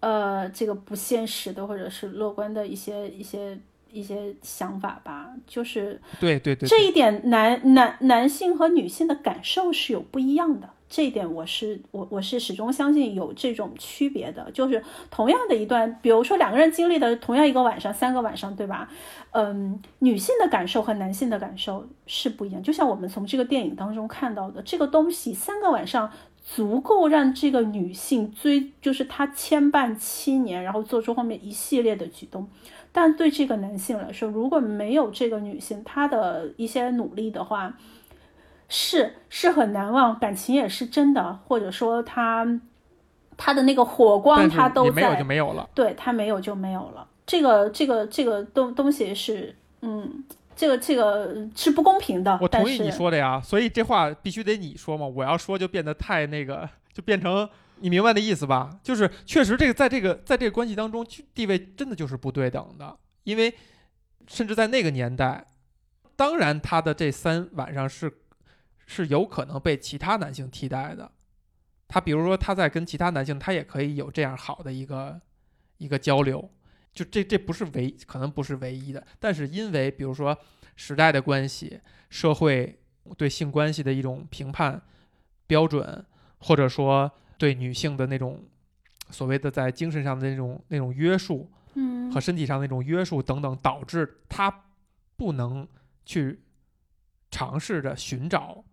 [0.00, 3.58] 呃这个不现实的或者是乐观的一些一些。
[3.92, 18.88] 一些想法吧，就是对对对，这一点男男男性和女性的感受是有不一样的，这一点我是我我是始终相信有这种区别的，就是同样的一段，比如说两个人经历的同样一个晚上，三个晚上，对吧？
[19.32, 26.10] 嗯，女性的感受和男性的感受是不一样，就像我们从这个电影当中看到的，这个东西三个晚上
[26.42, 32.48] 足够让这个女性追，就是她牵绊七年，然后做出后面一系列的举动。
[32.90, 37.74] 但对这个男性来说，如果没有这个女性她的一些努力的话，
[38.68, 42.60] 是是很难忘，感情也是真的，或者说他
[43.36, 47.06] 他的那个火光他都在，没有就没有了，对他没有就没有了。
[47.26, 50.24] 这个这个这个东东西是，嗯，
[50.62, 52.38] 这个这个是不公平的。
[52.40, 57.48] 我同意你说的呀，所以这话必须得你说嘛，我要说就变得太那个，就变成。
[57.84, 58.78] 你明白的意思吧？
[58.80, 61.04] 就是确实，这个在这个在这个关系当中，
[61.34, 62.96] 地位真的就是不对等的。
[63.24, 63.52] 因为
[64.28, 65.44] 甚至在那个年代，
[66.14, 68.20] 当然他的这三晚上是
[68.86, 71.10] 是有可能被其他男性替代的。
[71.88, 75.20] 他比如说他在跟其他男性，他也可以有这样好的一个
[75.78, 76.48] 一个交流。
[76.92, 80.36] 就这这不是唯可能不是唯一的，但是因为比如说
[80.76, 81.80] 时代的关系，
[82.10, 82.78] 社会
[83.16, 84.80] 对性关系的一种评判
[85.46, 86.04] 标准，
[86.38, 87.10] 或者说。
[87.38, 88.40] 对女性的那种
[89.10, 94.66] 所谓的在精神上的那种那种约束，嗯，和身体上那种约束等等，导致她
[95.16, 95.66] 不能
[96.06, 96.38] 去
[97.32, 98.64] 尝试着寻找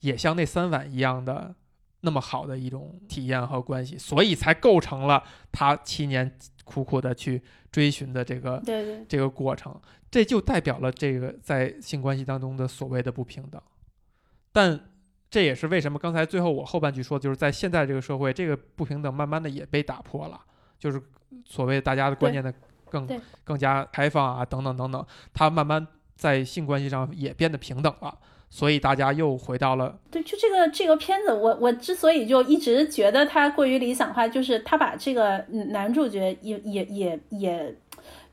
[0.00, 1.54] 也像那三碗一样的
[2.00, 6.30] 那么好的一种体验和关系，所以才构成了他七年
[6.64, 9.74] 苦苦的去追寻的这个对对这个过程。
[10.10, 13.60] 这就代表了这个在性关系当中的所谓的不平等，
[14.52, 14.80] 但。
[15.28, 20.40] 这也是为什么刚才最后我后半句说，就是在现在这个社会，这个不平等慢慢的也被打破了，
[20.78, 21.02] 就是
[21.44, 22.54] 所谓大家的观念的
[22.88, 23.06] 更
[23.42, 25.84] 更加开放啊，等等等等，它慢慢
[26.14, 28.16] 在性关系上也变得平等了，
[28.48, 37.76] 所以大家又回到了对，就这个这个片子，我我之所以就一直觉得它过于理想化，就是他把这个男主角也也也也。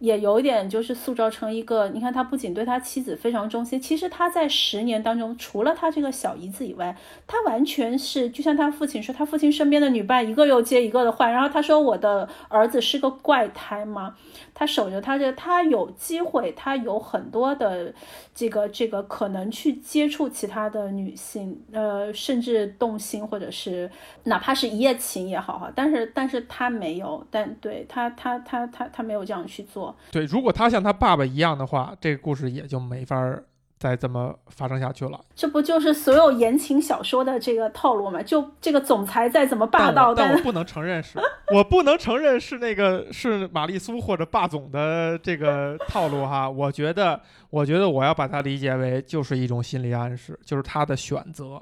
[0.04, 6.94] 也有点就是塑造成一个，你看他不仅对他妻子非常忠心，其实他在十年当中，除了他这个小姨子以外，
[7.26, 14.14] 他完全是就像他父亲说，他父亲身边的女伴一个又接一个的换，然后他说我的儿子是个怪胎嘛，
[14.54, 17.94] 他守着他这，他有机会，他有很多的
[18.36, 23.90] 这个这个可能去接触其他的女性，呃，甚至动心或者是
[24.26, 29.93] 哪怕是一夜情也好哈，但是但是他没有，但对他他他他他没有这样去做。
[30.02, 30.12] 说。
[30.12, 33.44] 对，如果他像他爸爸一样的话，这个故事也就没法儿
[33.78, 35.20] 再这么发生下去了。
[35.36, 38.24] 这不就是所有言情小说的这个套路吗？
[38.24, 41.20] 就这个总裁再怎么霸道，但我但但我不能承认是，
[41.54, 46.50] 我不能承认是那个是玛丽苏或者霸总的这个套路哈。
[46.50, 47.20] 我觉得，
[47.50, 51.62] 我觉得我要把它理解为就是一种心理暗示，就是他的选择。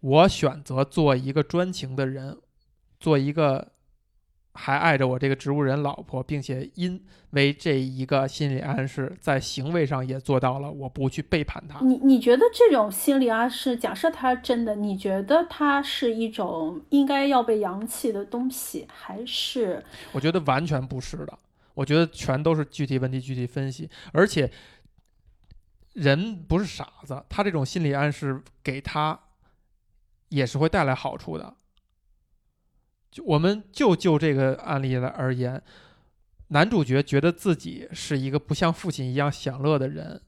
[0.00, 2.38] 我选择做一个专情的人，
[3.00, 3.66] 做一个
[4.58, 7.00] 还爱着我这个植物人老婆，并且因
[7.30, 11.78] 为这一个心理暗示，在行为上也做到了我不去背叛他。
[11.84, 21.38] 你你觉得这种心理暗示，假设它真的，你觉得它是一种应该要被扬弃的东西，还是我觉得完全不是的，
[21.74, 24.50] 我觉得全都是具体问题具体分析，而且
[25.92, 29.20] 人不是傻子，他这种心理暗示给他
[30.30, 31.54] 也是会带来好处的。
[33.10, 35.62] 就我们就就这个案例来而言，
[36.48, 40.22] 男主角觉得自己是一个不像父亲一样享乐的人，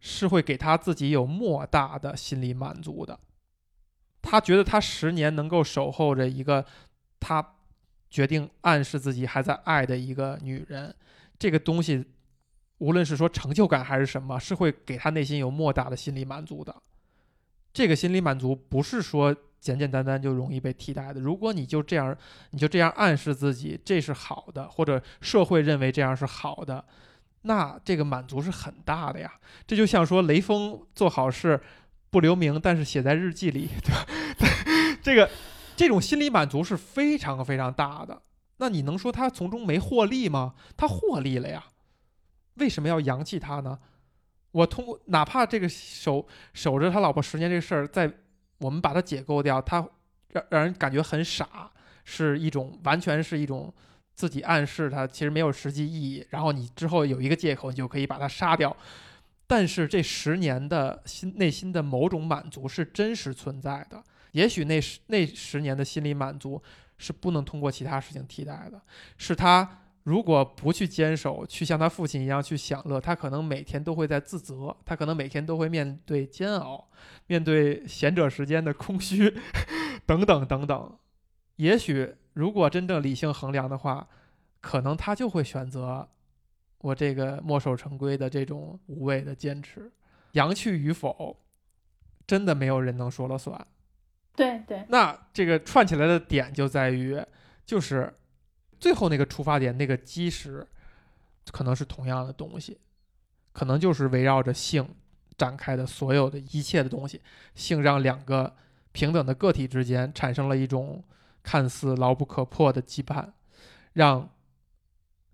[0.00, 3.18] 是会给他自己有莫大的心理满足的。
[4.22, 6.64] 他觉得他十年能够守候着一个
[7.20, 7.54] 他
[8.10, 10.94] 决定暗示自己还在爱的一个女人，
[11.38, 12.04] 这个东西，
[12.78, 16.74] 无论是说成就感还是什么，是会给他内心有莫大的心理满足的。
[17.72, 19.36] 这个心理满足不是说
[19.66, 21.20] 简简单单就容易被替代的。
[21.20, 22.16] 如果你就这样，
[22.50, 26.84] 你就这样暗示自己这是好的，或者社会认为这样是好的，
[27.42, 29.32] 那这个满足是很大的呀。
[29.66, 31.60] 这就像说雷锋做好事
[32.10, 34.06] 不留名，但是写在日记里， 对吧？
[35.02, 35.28] 这个
[35.74, 38.22] 这种心理满足是非常非常大的。
[38.58, 40.54] 那你能说他从中没获利吗？
[40.76, 41.64] 他获利了呀。
[42.54, 43.78] 为什么要扬弃他呢？
[44.52, 48.10] 我通过哪怕这个守守着他老婆十年这事儿，在
[48.58, 49.86] 我们把它解构掉，它
[50.28, 51.70] 让让人感觉很傻，
[52.04, 53.72] 是一种完全是一种
[54.14, 58.74] 自己暗示它其实没有实际意义，然后你之后有一个借口，你就可以把它杀掉。
[59.46, 64.02] 但是这十年的心内心的某种满足是真实存在的，
[64.32, 66.60] 也许那十那十年的心理满足
[66.98, 68.80] 是不能通过其他事情替代的，
[69.16, 76.88] 是他如果不去坚守，去像他父亲一样去享乐，他可能每天都会在自责，他可能每天都会面对煎熬，
[77.26, 79.36] 面对闲者时间的空虚，
[80.06, 80.96] 等等等等。
[81.56, 84.06] 也许如果真正理性衡量的话，
[84.60, 86.08] 可能他就会选择
[86.78, 89.90] 我这个墨守成规的这种无谓的坚持，
[90.32, 91.36] 阳去与否，
[92.28, 93.66] 真的没有人能说了算。
[94.36, 97.20] 对对，那这个串起来的点就在于，
[97.64, 98.14] 就是
[98.78, 100.66] 最后那个出发点那个基石，
[101.50, 102.78] 可能是同样的东西，
[103.52, 104.88] 可能就是围绕着性
[105.38, 107.20] 展开的所有的一切的东西。
[107.54, 108.54] 性让两个
[108.92, 111.02] 平等的个体之间产生了一种
[111.42, 113.30] 看似牢不可破的羁绊，
[113.92, 114.28] 让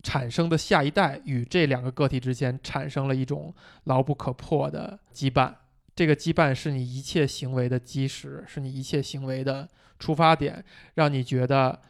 [0.03, 5.55] 产生的下一代与这两个个体之间产生了一种牢不可破的羁绊。
[5.95, 9.69] 这个羁绊是你一切行为的基石，是你一切行为的
[9.99, 10.65] 出发点，
[10.95, 11.81] 让你觉得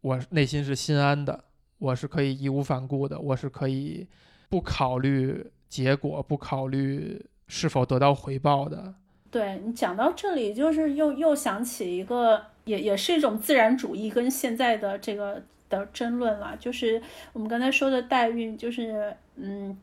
[0.00, 1.44] 我内心是心安的，
[1.78, 4.06] 我是可以义无反顾的，我是可以
[4.48, 8.94] 不考虑结果，不考虑是否得到回报的。
[9.30, 19.78] 对你讲到这里，就是又又想起一个，也也是一种自然主义跟现在的这个的争论了，就是我们刚才说的代孕，就是嗯。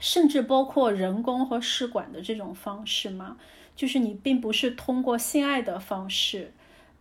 [0.00, 3.36] 甚至包括人工和试管的这种方式嘛，
[3.74, 6.52] 就是你并不是通过性爱的方式，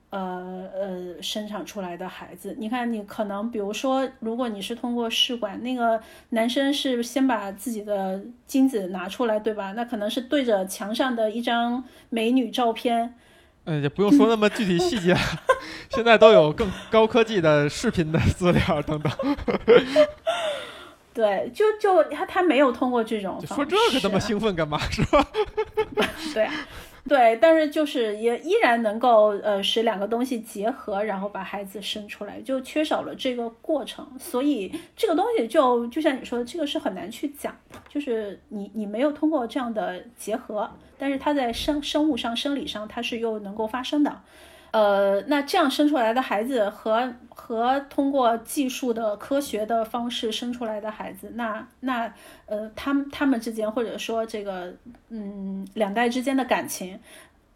[0.10, 2.56] 呃呃生产出来的孩子。
[2.58, 6.00] 你看，你可能比如说，如果你是通过试管，那个
[6.30, 9.74] 男生是先把自己的精子拿出来，对吧？
[9.74, 13.16] 那可能是对着墙上的一张美女照片。
[13.66, 15.14] 嗯，也不用说那么具体细节，
[15.92, 19.12] 现在都有更高科技的视频的资料等等。
[21.14, 25.28] 对，就就他他没有通过这种说这个这么兴奋干嘛是吧？
[26.34, 26.48] 对，
[27.08, 37.56] 对，但是就是也依然能够呃使两个东西结合，然后把孩子生出来，就缺少了这个过程，所以这个东西就就像你说的，这个是很难去讲，
[37.88, 44.22] 就是你你没有通过这样的结合，但是它在生生物上、生理上它是又能够发生的。
[44.78, 52.14] 呃，那这样生出来的孩子和和通过技术的科学的方式生出来的孩子，那那
[52.46, 54.76] 呃，他们他们之间或者说这个
[55.10, 57.00] 嗯两代之间的感情，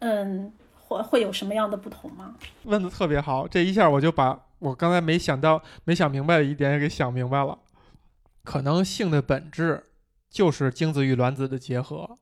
[0.00, 2.34] 嗯，会会有什么样的不同吗？
[2.64, 7.56] 问的特别好，这一下我就把我刚才没想到、没想明白的一点也给想明白了。
[8.42, 9.84] 可能性的本质
[10.28, 12.18] 就是精子与卵子的结合，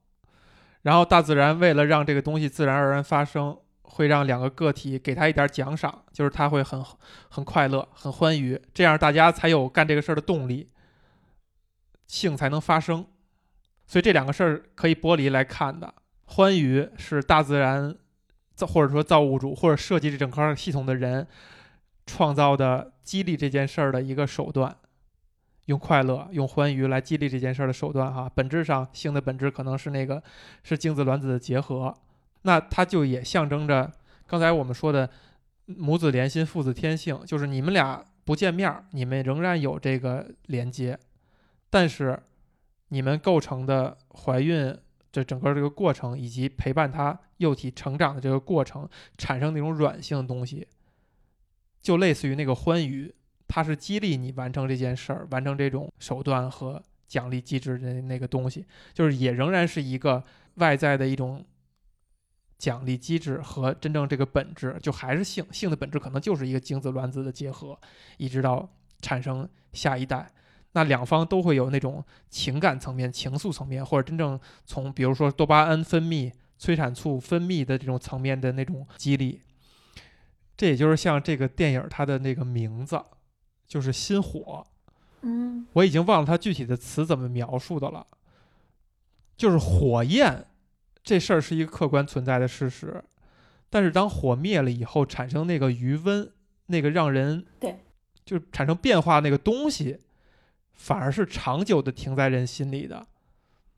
[0.83, 3.57] 然后大自然为了让这个东西自然而然发生。
[3.91, 6.83] 会让两个个体给他一点奖赏，就是他会很
[7.29, 10.71] 很快乐、很欢愉，这样大家才有干这个事儿的动力。
[12.07, 13.07] 性才能发生。
[13.87, 15.95] 所以这两个事儿可以剥离来看的。
[16.25, 17.95] 欢愉是大自然
[18.57, 21.29] 造或者说造物主或者设计这整个系统的人
[22.07, 24.77] 创造的激励这件事儿的一个手段，
[25.67, 28.29] 用快乐、用欢愉来激励这件事儿的手段哈。
[28.35, 30.21] 本质上性的本质可能是那个
[30.65, 31.97] 是精子卵子的结合，
[32.43, 33.93] 那它就也象征着
[34.27, 35.09] 刚才我们说的
[35.67, 40.99] 母子连心、父子天性，就是你们俩不见面，你们仍然有这个连接，
[41.69, 42.21] 但是
[42.89, 44.77] 你们构成的怀孕。
[45.13, 48.89] 这整个这个过程，以及陪伴他幼体成长的这个过程，
[49.19, 50.65] 产生那种软性的东西，
[51.83, 53.13] 就类似于那个欢愉，
[53.49, 58.65] 它是激励你完成这件事儿、完成这种手段和奖励机制的那个东西，
[58.95, 60.23] 就是也仍然是一个
[60.55, 61.45] 外在的一种
[62.61, 67.77] 奖励机制和真正这个本质，就还是性，性的本质可能就是一个精子卵子的结合，
[68.19, 68.69] 一直到
[69.01, 70.31] 产生下一代。
[70.73, 79.41] 那两方都会有那种情感层面、情愫层面，或者真正从比如说多巴胺分泌、催产素分泌的这种层面的那种激励。
[80.57, 83.03] 这也就是像这个电影它的那个名字，
[83.67, 84.65] 就是心火。
[85.23, 88.07] 嗯，我已经忘了它具体的词怎么描述的了。
[89.37, 90.47] 就是火焰
[91.11, 93.03] 这事儿是一个客观存在的事实，
[93.69, 96.31] 但是当火灭了以后，产生那个余温，
[96.67, 97.81] 那个让人对，
[98.25, 99.99] 就产生变化那个东西。
[100.73, 103.09] 反而是长久的停在人心里的，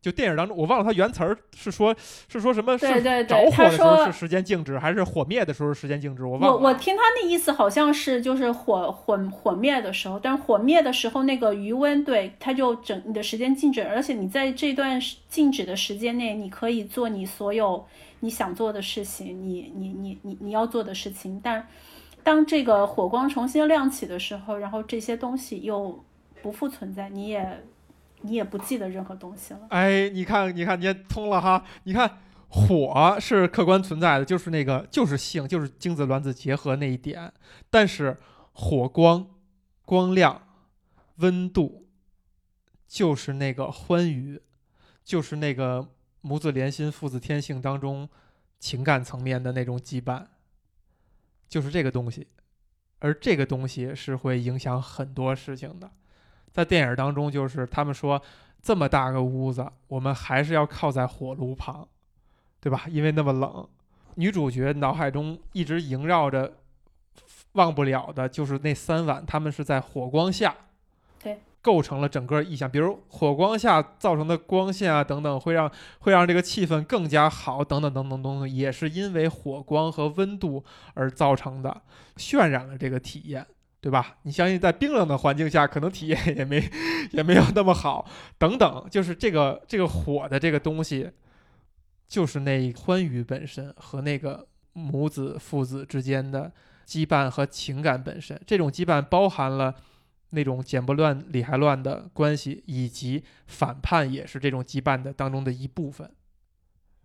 [0.03, 1.95] 就电影当中，我忘了他原词儿是说，
[2.29, 2.77] 是说什么？
[2.77, 6.25] 对对对，着火的时候是时间静止，还是火灭的时候时间静止？
[6.25, 6.49] 我忘了。
[6.49, 17.87] 我我听他那意思好像是就是火火火灭的时候，但是火灭的时候那个余温，对，它就整你的时间静止，而且你在这段静止的时间内，你可以做你所有
[18.19, 21.41] 你想做的事情，你你你你你要做的事情。
[21.41, 21.65] 但
[22.25, 26.05] 当这个火光重新亮起的时候，然后这些东西又。
[26.43, 27.63] 不复存在，你也，
[28.23, 29.67] 你也不记得任何东西了。
[29.71, 31.65] 哎，你看，你看，你也通了哈。
[31.85, 32.19] 你看，
[32.49, 37.33] 火是客观存在的，就是那个，就是性，就是精子卵子结合那一点。
[37.71, 38.19] 但是
[38.53, 39.27] 火光、
[39.85, 40.43] 光亮、
[41.17, 41.89] 温度，
[42.87, 44.41] 就是那个欢愉，
[45.05, 45.89] 就是那个
[46.21, 48.09] 母子连心、父子天性当中
[48.59, 50.27] 情感层面的那种羁绊，
[51.49, 52.29] 就是这个东西。
[53.01, 55.91] 而这个东西是会影响很多事情的。
[56.53, 58.23] 在电影当中，就是他们说
[58.63, 61.89] 这么大个屋子，我们还是要靠在火炉旁，
[62.61, 62.85] 对吧？
[62.89, 63.67] 因为那么冷。
[64.17, 66.53] 女主角脑海中一直萦绕着、
[67.53, 70.55] 忘不了的，就是那三晚，他们是在火光下，
[71.23, 72.71] 对，构成了整个意象。
[72.71, 81.81] 比如火光下造成的光线啊，等等，会让会让这个气氛更加好，等等等等等等，也是因为火光和温度而造成的，
[82.17, 83.47] 渲染了这个体验。
[83.83, 84.19] 对吧？
[84.23, 86.63] 你相信在冰冷的环境下，可能体验也没
[87.11, 88.09] 也没有那么好。
[88.39, 91.11] 等等，就是这个这个火的这个东西，
[92.07, 96.53] 就是那欢愉本身和那个母子父子之间的
[96.87, 98.41] 羁绊和情感本身。
[98.47, 99.75] 这种羁绊包含了
[100.31, 106.09] 那种剪不乱理还乱的关系，以及反叛也是这种羁绊的当中的一部分。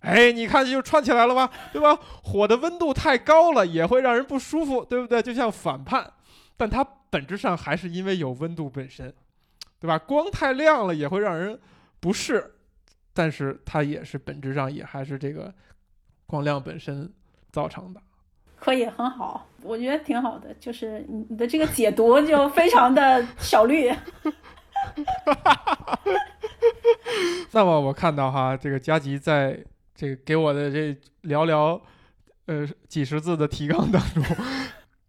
[0.02, 1.50] 哎，你看就串起来了吧？
[1.74, 1.98] 对吧？
[2.22, 5.20] 火的温度太高了，也会让人不舒服，对不对？
[5.24, 6.14] 就像反叛。
[6.58, 9.14] 但它本质上还是因为有温度本身，
[9.80, 9.98] 对吧？
[9.98, 11.58] 光太亮了也会让人
[12.00, 12.56] 不适，
[13.14, 15.54] 但是它也是本质上也还是这个
[16.26, 17.14] 光亮本身
[17.52, 18.02] 造成的。
[18.60, 23.90] 可以很好，我觉得挺好的，就是你你的这个解读就非常的小绿。
[27.52, 30.92] 那么我看到哈，这个佳吉在这个给我的这
[31.24, 31.80] 寥寥
[32.48, 34.24] 呃几十字的提纲当中。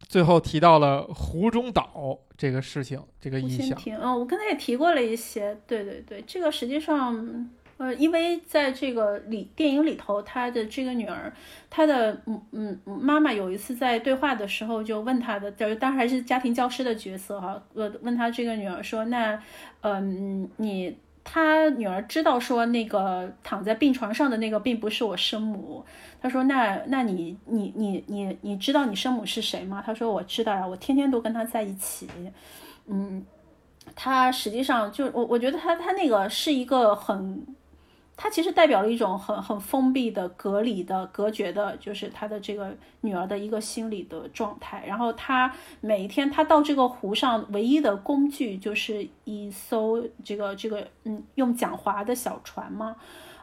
[0.08, 3.78] 最后提到了湖中岛这个事情，这个意象。
[4.00, 5.54] 嗯，我刚才也提过了一些。
[5.66, 11.30] 对对对，这个实际上，呃，因为在这个里电影里头，他的这个女儿，
[11.68, 19.42] 她的嗯嗯妈妈有一次在对话的时候就问她的，就是当然还是家庭教师的角色哈，呃，问她这个女儿说，那，
[19.82, 20.96] 嗯，你。
[21.30, 25.84] 他女儿知道说那个躺在病床上的那个并不是我生母。
[26.22, 32.08] 他说：“那那你你你你你知道你生母是谁吗？”他说：“我知道呀，我天天都跟他在一起。”
[32.88, 33.22] 嗯，
[33.94, 37.46] 他实际上就我我觉得他他那个是一个很。
[38.20, 44.84] 他其实代表了一种很很封闭的、隔离的、隔绝的，就是他的这个女儿的一个心理的状态。
[44.84, 52.96] 然后他每一天，他到这个湖上唯一的工具就是一艘这个这个嗯用桨划的小船嘛。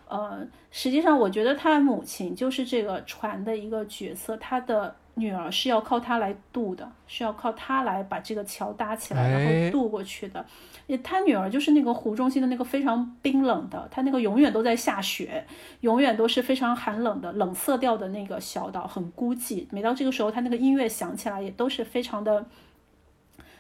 [0.10, 10.46] 呃，实际上我觉得他母亲就是这个船的一个角色，他的女儿是要靠他来渡的，是要靠他来把这个桥搭起来，哎然后渡过去的。
[10.88, 15.46] 也他女儿就是那个湖中心的那个非常冰冷的，他那个永远都在下雪，
[15.80, 19.66] 永远都是非常寒冷的冷色调的那个小岛，很孤寂。
[19.72, 22.46] 每到这个时候，他那个音乐响起来，也都是非常的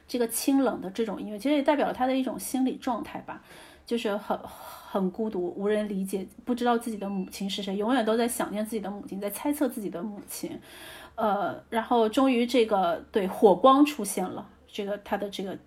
[0.07, 3.41] 这个清冷的这种音乐，其实也代表了他的一种心理状态吧，
[3.87, 10.59] 就是很很孤独，无人理解，不知道自己的母亲是谁，永远都在想念自己的母亲，在猜测自己的母亲。
[11.15, 15.57] 呃，然后终于这个对火光出现了，这个他的这个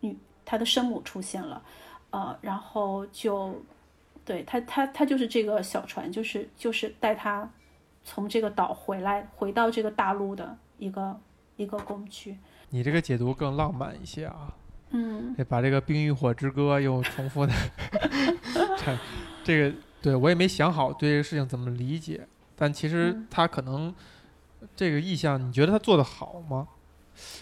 [0.00, 1.62] 女他的生母出现了，
[2.10, 3.62] 呃，然后就
[4.24, 7.50] 对他他他就是这个小船，就是就是带他
[8.02, 11.20] 从这个岛回来，回到这个大陆的一个
[11.56, 12.38] 一个工具。
[12.70, 14.54] 你这个解读更浪漫一些啊，
[14.90, 15.34] 嗯。
[15.34, 17.52] 得把这个《冰与火之歌》又重复的
[18.78, 18.98] 这
[19.44, 22.26] 这个，对我也没想好对这个事情怎么理解，
[22.56, 23.26] 但其实嗯。
[23.30, 23.94] 他可能
[24.74, 26.68] 这个意向，你觉得他做的好吗？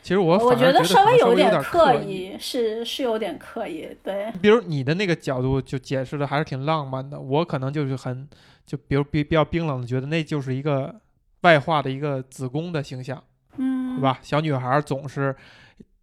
[0.03, 8.29] 其实我我觉得稍微有点刻意，是是有点刻意，对，比如你的那个角度就解释的还是挺浪漫的，我可能就是很
[8.67, 11.01] 就比如比比较冰冷的，觉得那就是一个
[11.41, 13.25] 外化的一个子宫的形象，
[13.57, 14.03] 嗯，对？
[14.03, 14.19] 吧？
[14.21, 15.35] 小女孩总是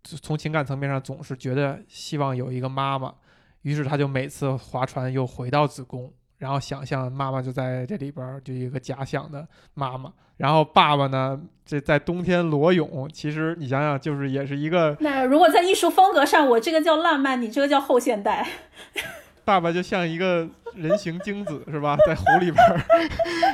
[0.03, 3.13] 从情感层面上总是觉得希望有一个妈妈，
[3.61, 10.11] 于是她就每次划船又回到子宫，然后想象妈妈就在这里边儿，就有一个假想的妈妈。
[10.37, 18.47] 然后爸爸呢，这在冬天裸泳，其实你想想，就是也是一个那如果在艺术风格上，我这个叫浪漫，你这个叫后现代。
[19.43, 22.79] 爸爸就像一个人形精子是吧，在湖里边儿，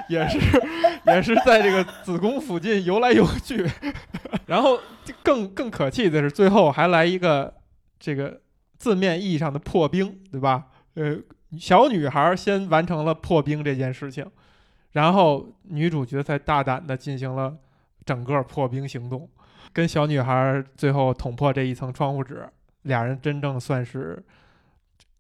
[0.10, 0.40] 也是
[1.08, 3.66] 也是在这个子宫附近游来游去。
[4.46, 4.80] 然后
[5.24, 7.52] 更更可气的是，最后还来一个
[7.98, 8.42] 这个
[8.78, 10.66] 字面意义上的破冰，对吧？
[10.96, 11.18] 呃，
[11.60, 14.26] 小女孩先完成了破冰这件事情，
[14.92, 17.56] 然后女主角才大胆的进行了
[18.06, 19.30] 整个破冰行动，
[19.74, 22.48] 跟小女孩最后捅破这一层窗户纸，
[22.84, 24.24] 俩人真正算是。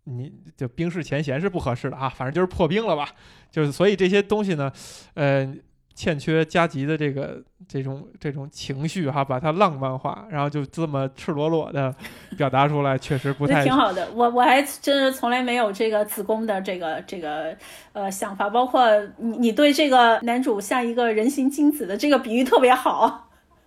[0.07, 3.09] 你就冰释前嫌是不合适的啊，反正就是破冰了吧，
[3.49, 4.71] 就是所以这些东西呢，
[5.15, 5.51] 呃，
[5.95, 11.95] 欠缺加急的这个这种这种情绪哈，把它浪漫化，然后就这么赤裸裸的
[12.37, 14.09] 表达出来，确实不太挺好的。
[14.13, 17.55] 我我还真是从来没有这个子宫的这个这个
[17.93, 18.85] 呃想法，包括
[19.17, 23.21] 你你对这个男主像一个人形精子的这个比喻特别好。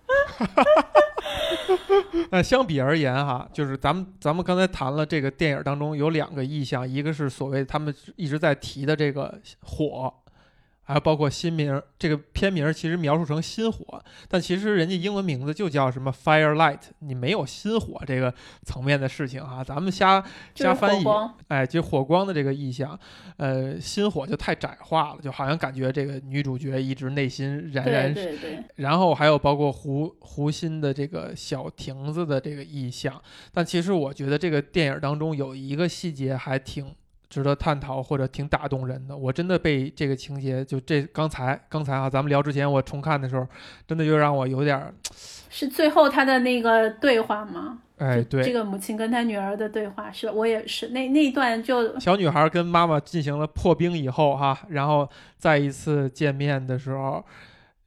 [2.31, 10.11] 那相比而言哈，就是咱们咱们刚才谈了这个电影当中有两个意象，一个是所谓他们一直在提的这个火，
[10.89, 18.33] 还有包括新名儿这个片名儿其实描述成心火，但其实人家英文名字就叫什么 Firelight，你没有心火这个
[18.63, 20.23] 层面的事情啊，咱们瞎
[20.55, 21.05] 瞎翻译，
[21.47, 22.99] 哎，就火光的这个意象，
[23.37, 33.21] 呃，心火就太窄化了，就好像感觉这个女主角一直内心燃对燃对对，然后还有包括湖湖心的这个小亭子的这个意象，
[33.53, 36.91] 但其实我觉得这个电影当中有一个细节还挺
[37.29, 39.15] 值得探讨或者挺打动人的。
[39.15, 43.47] 我真的被这个情节，就这刚才刚才啊，咱们聊之前我重看的时候，
[43.87, 44.93] 真的就让我有点儿，
[45.49, 47.79] 是最后他的那个对话吗？
[47.97, 55.07] 哎，对这，个母亲跟他女儿的对话，是我也是那那一段就小女孩跟妈妈进行了破冰以后哈，然后
[55.37, 57.23] 再一次见面的时候，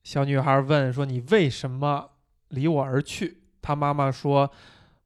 [0.05, 2.11] 小女孩问说：“你为什么
[2.49, 4.51] 离我而去？”她妈妈说：“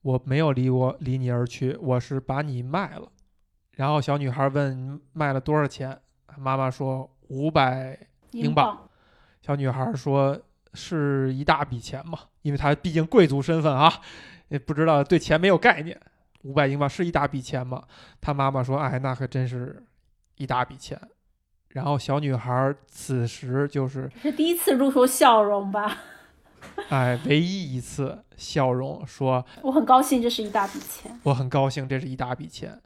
[0.03, 3.09] 我没有离我离你而去，我是把你卖了。”
[3.77, 5.99] 然后小女孩问：“卖了多少钱？”
[6.37, 7.99] 妈妈说：“五百。”
[8.33, 8.89] 英镑镑。
[9.41, 10.39] 小女孩说
[10.75, 14.01] ：“是一大笔钱嘛，因为她毕竟贵族身份啊，
[14.49, 15.99] 也不知道对钱没有概念。
[16.43, 17.85] 五百英镑是一大笔钱吗？”
[18.21, 19.87] 她妈妈说：“哎，那可真是
[20.37, 21.01] 一大笔钱。”
[21.71, 25.99] 然后小女孩此时就是是第一次露出笑容吧？
[26.89, 31.21] 哎，唯一一次笑容，说我很高兴，这是一大笔钱。
[31.23, 32.81] 我很高兴，这是一大笔钱，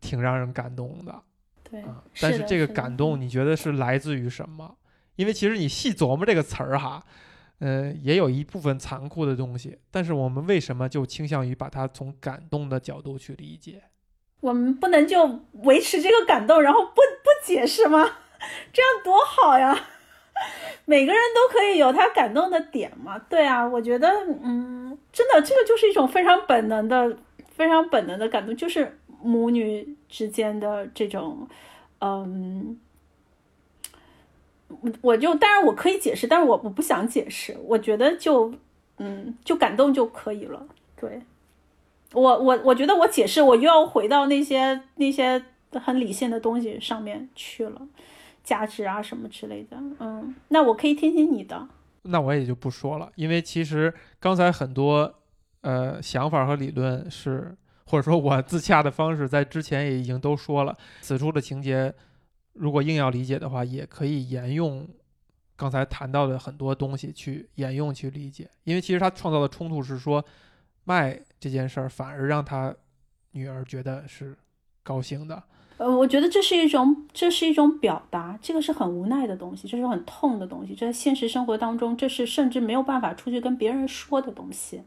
[0.00, 1.22] 挺让人感动的。
[1.62, 4.76] 对，啊，但是这个感动，你觉得是来自于什么？
[5.16, 7.04] 因为其实你细琢磨这个词儿哈，
[7.58, 13.82] 呃，也有一部分残酷的东西，但是我们为什么就倾向于把它从感动的角度去理解？
[14.40, 17.98] 我们不能就维持这个感动，然后不不解释吗？
[18.72, 19.78] 这样多好呀！
[20.86, 23.18] 每个人都可以有他感动的点嘛。
[23.18, 24.08] 对啊，我觉得，
[24.42, 27.18] 嗯，真的，这个就是一种非常本能的、
[27.50, 31.48] 非常本能的感动，就是母女之间的这种，
[32.00, 32.78] 嗯，
[35.00, 38.52] 我就当然我可以解释，但是我我不想解释，我觉得就，
[38.98, 40.66] 嗯，就感动就可以了。
[40.96, 41.22] 对。
[42.12, 45.40] 我我我觉得我解释，我又要回到那些那些
[45.74, 47.80] 很理性的东西上面去了，
[48.42, 49.76] 价值啊什么之类的。
[50.00, 51.68] 嗯，那我可以听听你的。
[52.02, 55.14] 那我也就不说了，因为其实刚才很多
[55.60, 57.54] 呃想法和理论是，
[57.90, 60.78] 或者说我自洽的方式，在之前也已经都说了。
[61.00, 61.92] 此处的情节，
[62.52, 64.88] 如果硬要理解的话，也可以沿用
[65.56, 68.48] 刚才谈到的很多东西去沿用去理解。
[68.62, 70.24] 因为其实他创造的冲突是说，
[70.84, 72.72] 卖这件事儿反而让他
[73.32, 74.36] 女儿觉得是
[74.84, 75.42] 高兴的。
[75.78, 84.82] 呃，我觉得这是一种，这是一种表达，这个是很无奈的东西，这是很痛的东西，这在现实生活当中，这是甚至没有办法出去跟别人说的东西。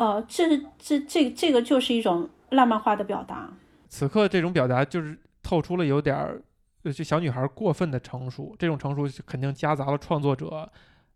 [0.00, 3.52] 呃，这这这这个就是一种浪漫化的表达。
[3.88, 6.42] 此刻这种表达就是透出了有点儿，
[6.82, 10.66] 就小女孩过分的成熟，这种成熟肯定夹杂了创作者，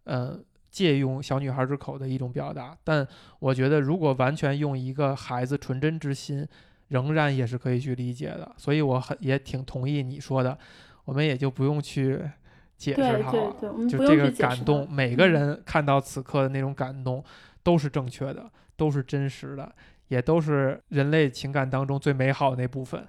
[0.05, 0.39] 呃，
[0.71, 2.77] 借用小女孩之口的一种表达。
[2.85, 3.09] 但
[3.39, 6.47] 我觉得，如果完全用一个孩子纯真之心。
[6.89, 10.57] 仍然也是可以去理解的，所以我很也挺同意你说的，
[11.07, 12.21] 我们也就不用去
[12.77, 13.57] 解释它了。
[13.89, 17.25] 就这个感动，每个人看到此刻的那种感动，
[17.63, 19.75] 都是正确的，都是真实的，
[20.09, 23.07] 也都是人类情感当中最美好的那部分。